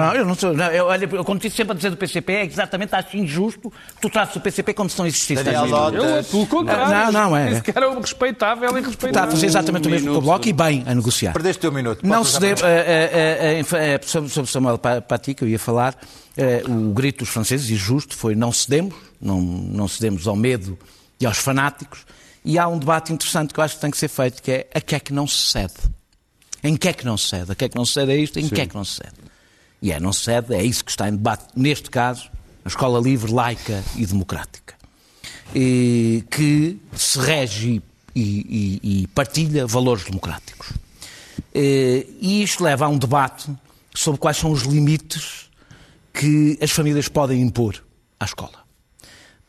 [0.00, 0.52] Não, eu não sou.
[0.54, 4.00] Não, eu, olha, eu continuo sempre a dizer do PCP, é exatamente acho injusto que
[4.00, 5.42] tu trates o PCP como se não existisse.
[5.48, 6.26] Eu, Notas.
[6.28, 7.12] pelo contrário.
[7.12, 7.52] Não, não, é.
[7.52, 9.30] Esse cara é um respeitável e Está a respeitável.
[9.32, 11.32] fazer exatamente o mesmo que o Bloco e bem a negociar.
[11.32, 12.00] Perdeste o teu minuto.
[12.06, 15.94] Não se deve, eh, eh, eh, sobre, Samuel Pa- Paty, que eu ia falar,
[16.68, 20.78] o grito dos franceses, e justo, foi não cedemos, não, não cedemos ao medo
[21.20, 22.06] e aos fanáticos,
[22.44, 24.68] e há um debate interessante que eu acho que tem que ser feito, que é
[24.74, 25.74] a que é que não se cede?
[26.62, 27.52] Em que é que não se cede?
[27.52, 28.38] A que é que não se cede é isto?
[28.38, 29.14] Em que é que não se cede?
[29.82, 32.30] E é não se cede, é isso que está em debate, neste caso,
[32.64, 34.74] a escola livre, laica e democrática,
[35.54, 37.82] e que se rege
[38.14, 38.20] e,
[38.82, 40.72] e- e partilha valores democráticos.
[41.54, 43.48] Eh, E isto leva a um debate
[43.94, 45.47] sobre quais são os limites
[46.18, 47.76] que as famílias podem impor
[48.18, 48.66] à escola.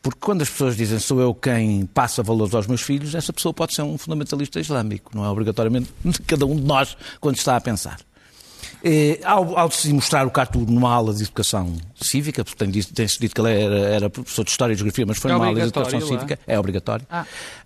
[0.02, 3.52] Porque quando as pessoas dizem sou eu quem passa valores aos meus filhos, essa pessoa
[3.52, 5.90] pode ser um fundamentalista islâmico, não é obrigatoriamente
[6.26, 7.98] cada um de nós quando está a pensar.
[8.82, 12.94] Eh, ao, ao se mostrar o cartoon numa aula de educação cívica, porque tem, dito-
[12.94, 15.46] tem-se dito que ele era, era professor de História e Geografia, mas foi É numa
[15.46, 16.06] aula de educação lá?
[16.06, 17.06] cívica, é obrigatório.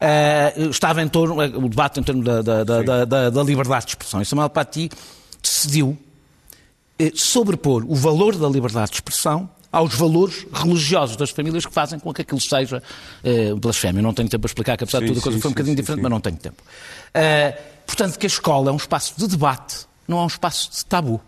[0.01, 3.85] Eh, estava em torno, o debate em torno da, da- da- da- da- da liberdade
[3.87, 4.21] de expressão.
[4.23, 4.89] E Samuel Paty
[5.43, 6.04] decidiu eh,
[7.15, 12.13] sobrepor o valor da liberdade de expressão aos valores religiosos das famílias que fazem com
[12.15, 12.81] que aquilo seja
[13.25, 14.01] eh, blasfémio.
[14.03, 15.53] Não tenho tempo para explicar, que apesar de Sim, tudo a coisa sim, foi um
[15.55, 16.63] bocadinho sim, diferente, mas não tenho tempo.
[17.13, 20.85] Eh, portanto, que a escola é um espaço de debate, não é um espaço de
[20.87, 21.21] tabu.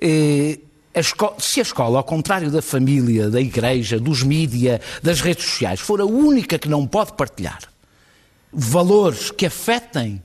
[0.00, 0.58] Eh,
[0.94, 5.44] a esco- se a escola, ao contrário da família, da igreja, dos mídia, das redes
[5.44, 7.60] sociais, for a única que não pode partilhar
[8.52, 10.22] valores que afetem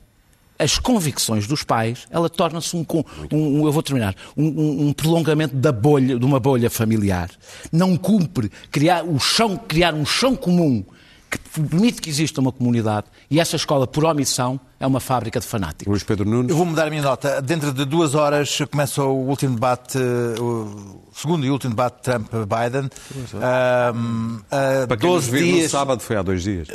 [0.60, 2.84] as convicções dos pais, ela torna-se um,
[3.32, 7.30] um, um, eu vou terminar, um, um, prolongamento da bolha, de uma bolha familiar.
[7.72, 10.84] Não cumpre criar o chão, criar um chão comum
[11.30, 15.46] que permite que exista uma comunidade e essa escola, por omissão, é uma fábrica de
[15.46, 15.86] fanáticos.
[15.86, 16.50] Luís Pedro Nunes.
[16.50, 17.42] Eu vou mudar a minha nota.
[17.42, 19.98] Dentro de duas horas começa o último debate,
[20.40, 22.88] o segundo e último debate Trump-Biden.
[23.34, 24.40] Um, uh,
[24.88, 25.64] Para quem 12 dias.
[25.64, 26.68] No sábado foi há dois dias.
[26.68, 26.72] Uh,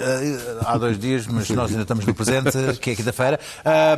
[0.63, 3.39] há dois dias, mas nós ainda estamos no presente, que é quinta-feira.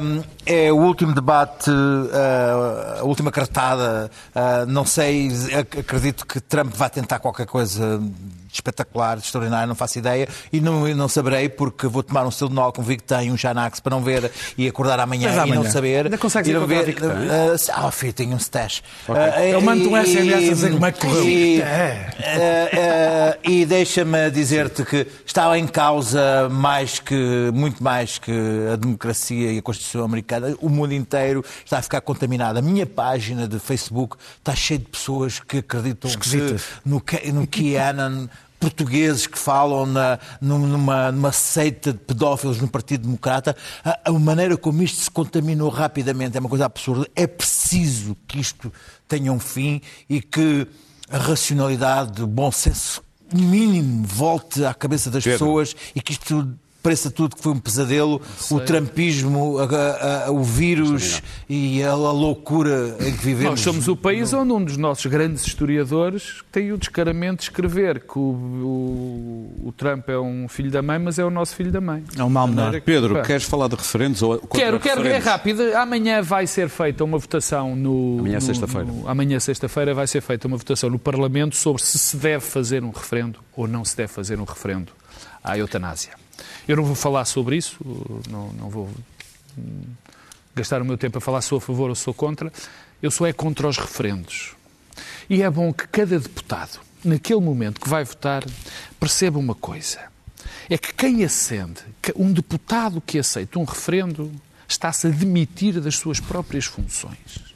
[0.01, 4.09] Um, é o último debate, uh, a última cartada.
[4.33, 8.01] Uh, não sei, acredito que Trump vai tentar qualquer coisa
[8.51, 12.81] espetacular, extraordinário, não faço ideia, e não, não saberei porque vou tomar um Sildenol com
[12.81, 15.53] Victem, um Xanax para não ver e acordar amanhã, amanhã.
[15.53, 16.05] e não saber.
[16.05, 16.89] Ainda consegues ir ver.
[16.89, 18.83] Uh, ah, filho, tenho um stash.
[19.07, 19.53] Okay.
[19.53, 21.23] Eu mando um SMS a dizer como é que correu.
[21.27, 28.31] E, uh, e deixa-me dizer-te que está em causa mais que, muito mais que
[28.71, 32.57] a democracia e a Constituição americana, o mundo inteiro está a ficar contaminado.
[32.57, 36.37] A minha página de Facebook está cheia de pessoas que acreditam que
[36.85, 37.01] no,
[37.33, 38.27] no QAnon
[38.59, 44.57] portugueses que falam na, numa, numa seita de pedófilos no Partido Democrata, a, a, maneira
[44.57, 47.07] como isto se contaminou rapidamente é uma coisa absurda.
[47.15, 48.71] É preciso que isto
[49.07, 50.67] tenha um fim e que
[51.09, 53.01] a racionalidade, o bom senso
[53.33, 55.39] mínimo volte à cabeça das Pedro.
[55.39, 56.47] pessoas e que isto
[56.87, 61.95] pareça tudo que foi um pesadelo, o trampismo, a, a, o vírus e a, a,
[61.95, 63.51] loucura em que vivemos.
[63.55, 67.99] Nós somos o país onde um dos nossos grandes historiadores tem o descaramento de escrever
[67.99, 71.73] que o, o, o, Trump é um filho da mãe, mas é o nosso filho
[71.73, 72.05] da mãe.
[72.17, 72.79] É um mal menor.
[72.79, 74.21] Pedro, queres falar de referendos?
[74.21, 75.75] Ou quero, quero, é rápido.
[75.75, 78.19] Amanhã vai ser feita uma votação no...
[78.19, 78.87] Amanhã sexta-feira.
[79.05, 82.91] Amanhã sexta-feira vai ser feita uma votação no Parlamento sobre se se deve fazer um
[82.91, 84.93] referendo ou não se deve fazer um referendo
[85.43, 86.13] à eutanásia.
[86.67, 87.77] Eu não vou falar sobre isso,
[88.29, 88.89] não, não vou
[90.53, 92.51] gastar o meu tempo a falar se sou a favor ou sou contra.
[93.01, 94.55] Eu sou é contra os referendos.
[95.29, 98.43] E é bom que cada deputado, naquele momento que vai votar,
[98.99, 99.99] perceba uma coisa.
[100.69, 101.81] É que quem acende,
[102.15, 104.31] um deputado que aceita um referendo,
[104.67, 107.55] está-se a demitir das suas próprias funções.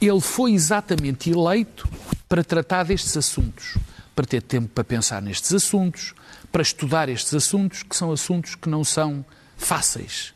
[0.00, 1.88] Ele foi exatamente eleito
[2.28, 3.78] para tratar destes assuntos,
[4.14, 6.14] para ter tempo para pensar nestes assuntos,
[6.50, 9.24] para estudar estes assuntos, que são assuntos que não são
[9.56, 10.32] fáceis.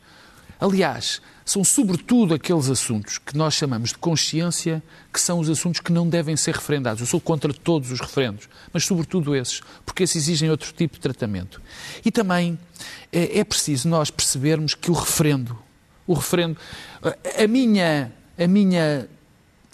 [0.60, 4.82] Aliás, são sobretudo aqueles assuntos que nós chamamos de consciência,
[5.12, 7.00] que são os assuntos que não devem ser referendados.
[7.00, 11.00] Eu sou contra todos os referendos, mas sobretudo esses, porque esses exigem outro tipo de
[11.00, 11.60] tratamento.
[12.04, 12.58] E também
[13.12, 15.58] é, é preciso nós percebermos que o referendo,
[16.06, 16.56] o referendo,
[17.02, 19.08] a minha, a minha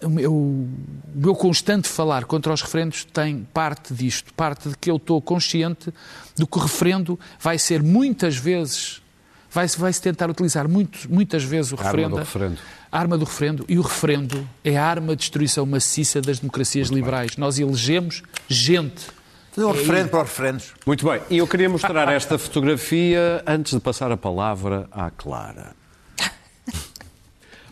[0.02, 0.68] o meu, o
[1.14, 5.92] meu constante falar contra os referendos tem parte disto, parte de que eu estou consciente
[6.36, 9.02] do que o referendo vai ser muitas vezes,
[9.50, 12.58] vai-se vai -se tentar utilizar muito, muitas vezes o referendo, arma do referendo.
[12.90, 13.64] A arma do referendo.
[13.68, 17.32] E o referendo é a arma de destruição maciça das democracias muito liberais.
[17.34, 17.40] Bem.
[17.40, 19.06] Nós elegemos gente.
[19.52, 20.74] Fazer um é referendo para os referendos.
[20.86, 21.20] Muito bem.
[21.28, 25.76] E eu queria mostrar esta fotografia antes de passar a palavra à Clara.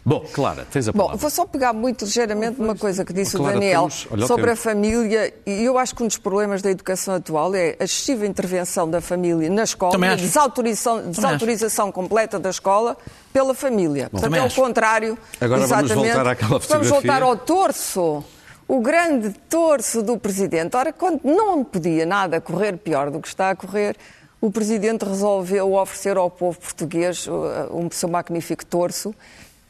[0.07, 1.17] Bom, Clara, tens a palavra.
[1.17, 4.53] Bom, vou só pegar muito ligeiramente uma coisa que disse Clara, o Daniel temos, sobre
[4.53, 8.25] a família, e eu acho que um dos problemas da educação atual é a excessiva
[8.25, 12.97] intervenção da família na escola, a desautorização, desautorização completa da escola
[13.33, 14.05] pela família.
[14.05, 15.19] Bom, Portanto, é o contrário.
[15.41, 15.89] Agora exatamente.
[15.89, 16.77] vamos voltar àquela fotografia.
[16.77, 18.25] Vamos voltar ao torso
[18.69, 20.77] o grande torso do Presidente.
[20.77, 23.97] Ora, quando não podia nada correr pior do que está a correr,
[24.41, 27.33] o Presidente resolveu oferecer ao povo português uh,
[27.73, 29.13] um seu magnífico torso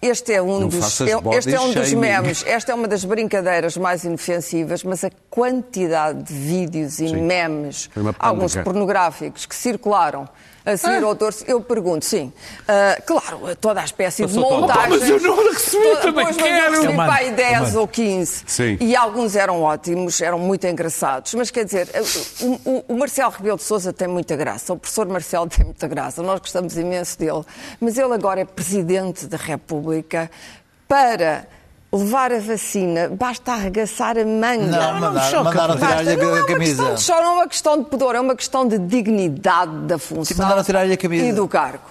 [0.01, 4.05] este é um, dos, este é um dos memes, esta é uma das brincadeiras mais
[4.05, 7.17] inofensivas, mas a quantidade de vídeos e sim.
[7.17, 10.29] memes, alguns pornográficos, que circularam
[10.67, 11.07] a seguir ah.
[11.07, 12.33] ao torso, eu pergunto, sim.
[12.63, 15.01] Uh, claro, toda a espécie Passou de montagens.
[15.01, 16.75] Mas eu não recebi, toda, também pois, quero.
[16.75, 18.43] Eu recebi para 10 ou 15.
[18.47, 18.79] Sim.
[18.81, 21.33] E alguns eram ótimos, eram muito engraçados.
[21.35, 21.89] Mas quer dizer,
[22.41, 25.87] o, o, o Marcelo Rebelo de Sousa tem muita graça, o professor Marcelo tem muita
[25.87, 27.45] graça, nós gostamos imenso dele.
[27.81, 30.29] Mas ele agora é Presidente da República
[30.89, 31.47] para
[31.93, 34.67] levar a vacina, basta arregaçar a manga.
[34.67, 35.45] Não, não mandar, choca.
[35.45, 36.95] Mandaram tirar-lhe a, não a camisa.
[37.09, 40.63] Não é uma questão de pudor, é uma questão de dignidade da função Sim, mandaram
[40.63, 41.25] tirar-lhe a camisa.
[41.27, 41.85] e do cargo.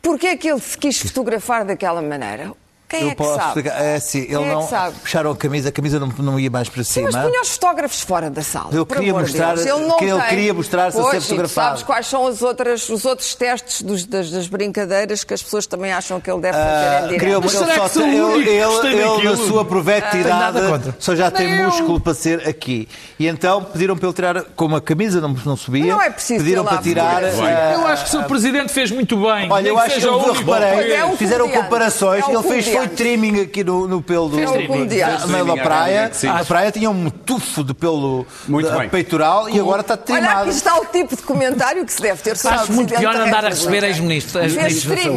[0.00, 2.52] Porquê é que ele se quis fotografar daquela maneira?
[2.92, 3.48] Quem eu é que posso sabe?
[3.48, 3.82] explicar.
[3.82, 4.68] É assim, Quem ele é não
[5.00, 7.24] puxaram a camisa, a camisa não, não ia mais para Sim, mas cima.
[7.26, 8.68] punha os fotógrafos fora da sala.
[8.72, 9.66] Ele por queria mostrar- Deus.
[9.66, 10.28] Ele, não que ele tem.
[10.28, 11.66] queria mostrar-se a ser fotografado.
[11.68, 15.66] sabes quais são as outras, os outros testes dos- das, das brincadeiras que as pessoas
[15.66, 17.20] também acham que ele deve fazer Ah, em direto.
[17.20, 20.96] queria- Mas ele será só ele, que ele, gostei ele, na sua provectidade contra.
[20.98, 21.64] só já tem eu.
[21.66, 22.88] músculo para ser aqui.
[23.18, 26.42] E então pediram para ele tirar, como a camisa não, não subia, Não é preciso
[26.44, 27.22] pediram para tirar.
[27.24, 28.26] ah, Eu acho que o Sr.
[28.28, 29.50] Presidente fez muito bem.
[29.50, 33.64] Olha, eu acho que eu reparei, é fizeram comparações, É ele fez foi trimming aqui
[33.64, 36.10] no, no pelo do, meio da praia.
[36.32, 38.88] A praia tinha um tufo de pelo bem.
[38.88, 40.40] peitoral e agora está Olha, trimado.
[40.40, 43.24] aqui está o tipo de comentário que se deve ter sobre Acho muito pior da
[43.24, 44.54] andar a receber ex-ministros.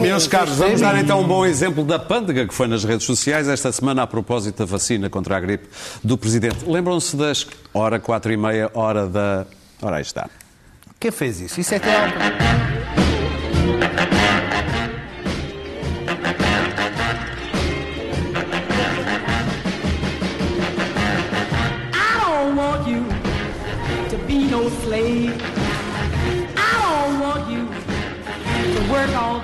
[0.02, 3.48] Meus caros, vamos dar então um bom exemplo da pândega que foi nas redes sociais
[3.48, 5.68] esta semana a propósito da vacina contra a gripe
[6.04, 6.58] do Presidente.
[6.66, 9.46] Lembram-se das hora quatro e meia, hora da...
[9.82, 10.30] Ora, aí está.
[11.00, 11.60] Quem fez isso?
[11.60, 13.05] Isso é que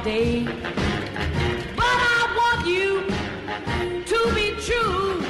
[0.04, 0.43] day.
[0.43, 3.02] But I want you
[4.06, 5.24] to be true.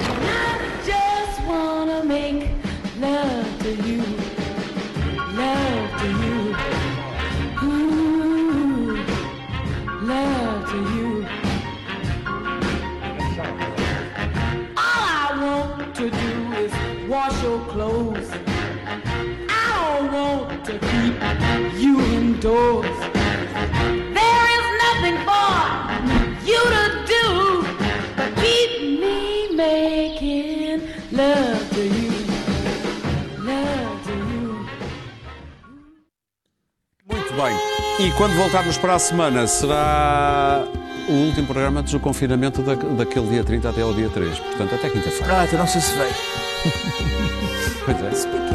[0.00, 2.50] I just wanna make
[3.00, 4.02] love to you.
[5.32, 6.38] Love to you.
[7.62, 8.96] Ooh,
[10.02, 11.26] love to you.
[14.76, 16.72] All I want to do is
[17.08, 18.30] wash your clothes.
[19.48, 22.87] I don't want to keep you indoors.
[37.98, 40.64] E quando voltarmos para a semana, será
[41.08, 44.38] o último programa antes do confinamento da, daquele dia 30 até ao dia 3.
[44.38, 45.40] Portanto, até quinta-feira.
[45.40, 46.14] Ah, então não sei se veio.
[47.84, 48.47] Pois é.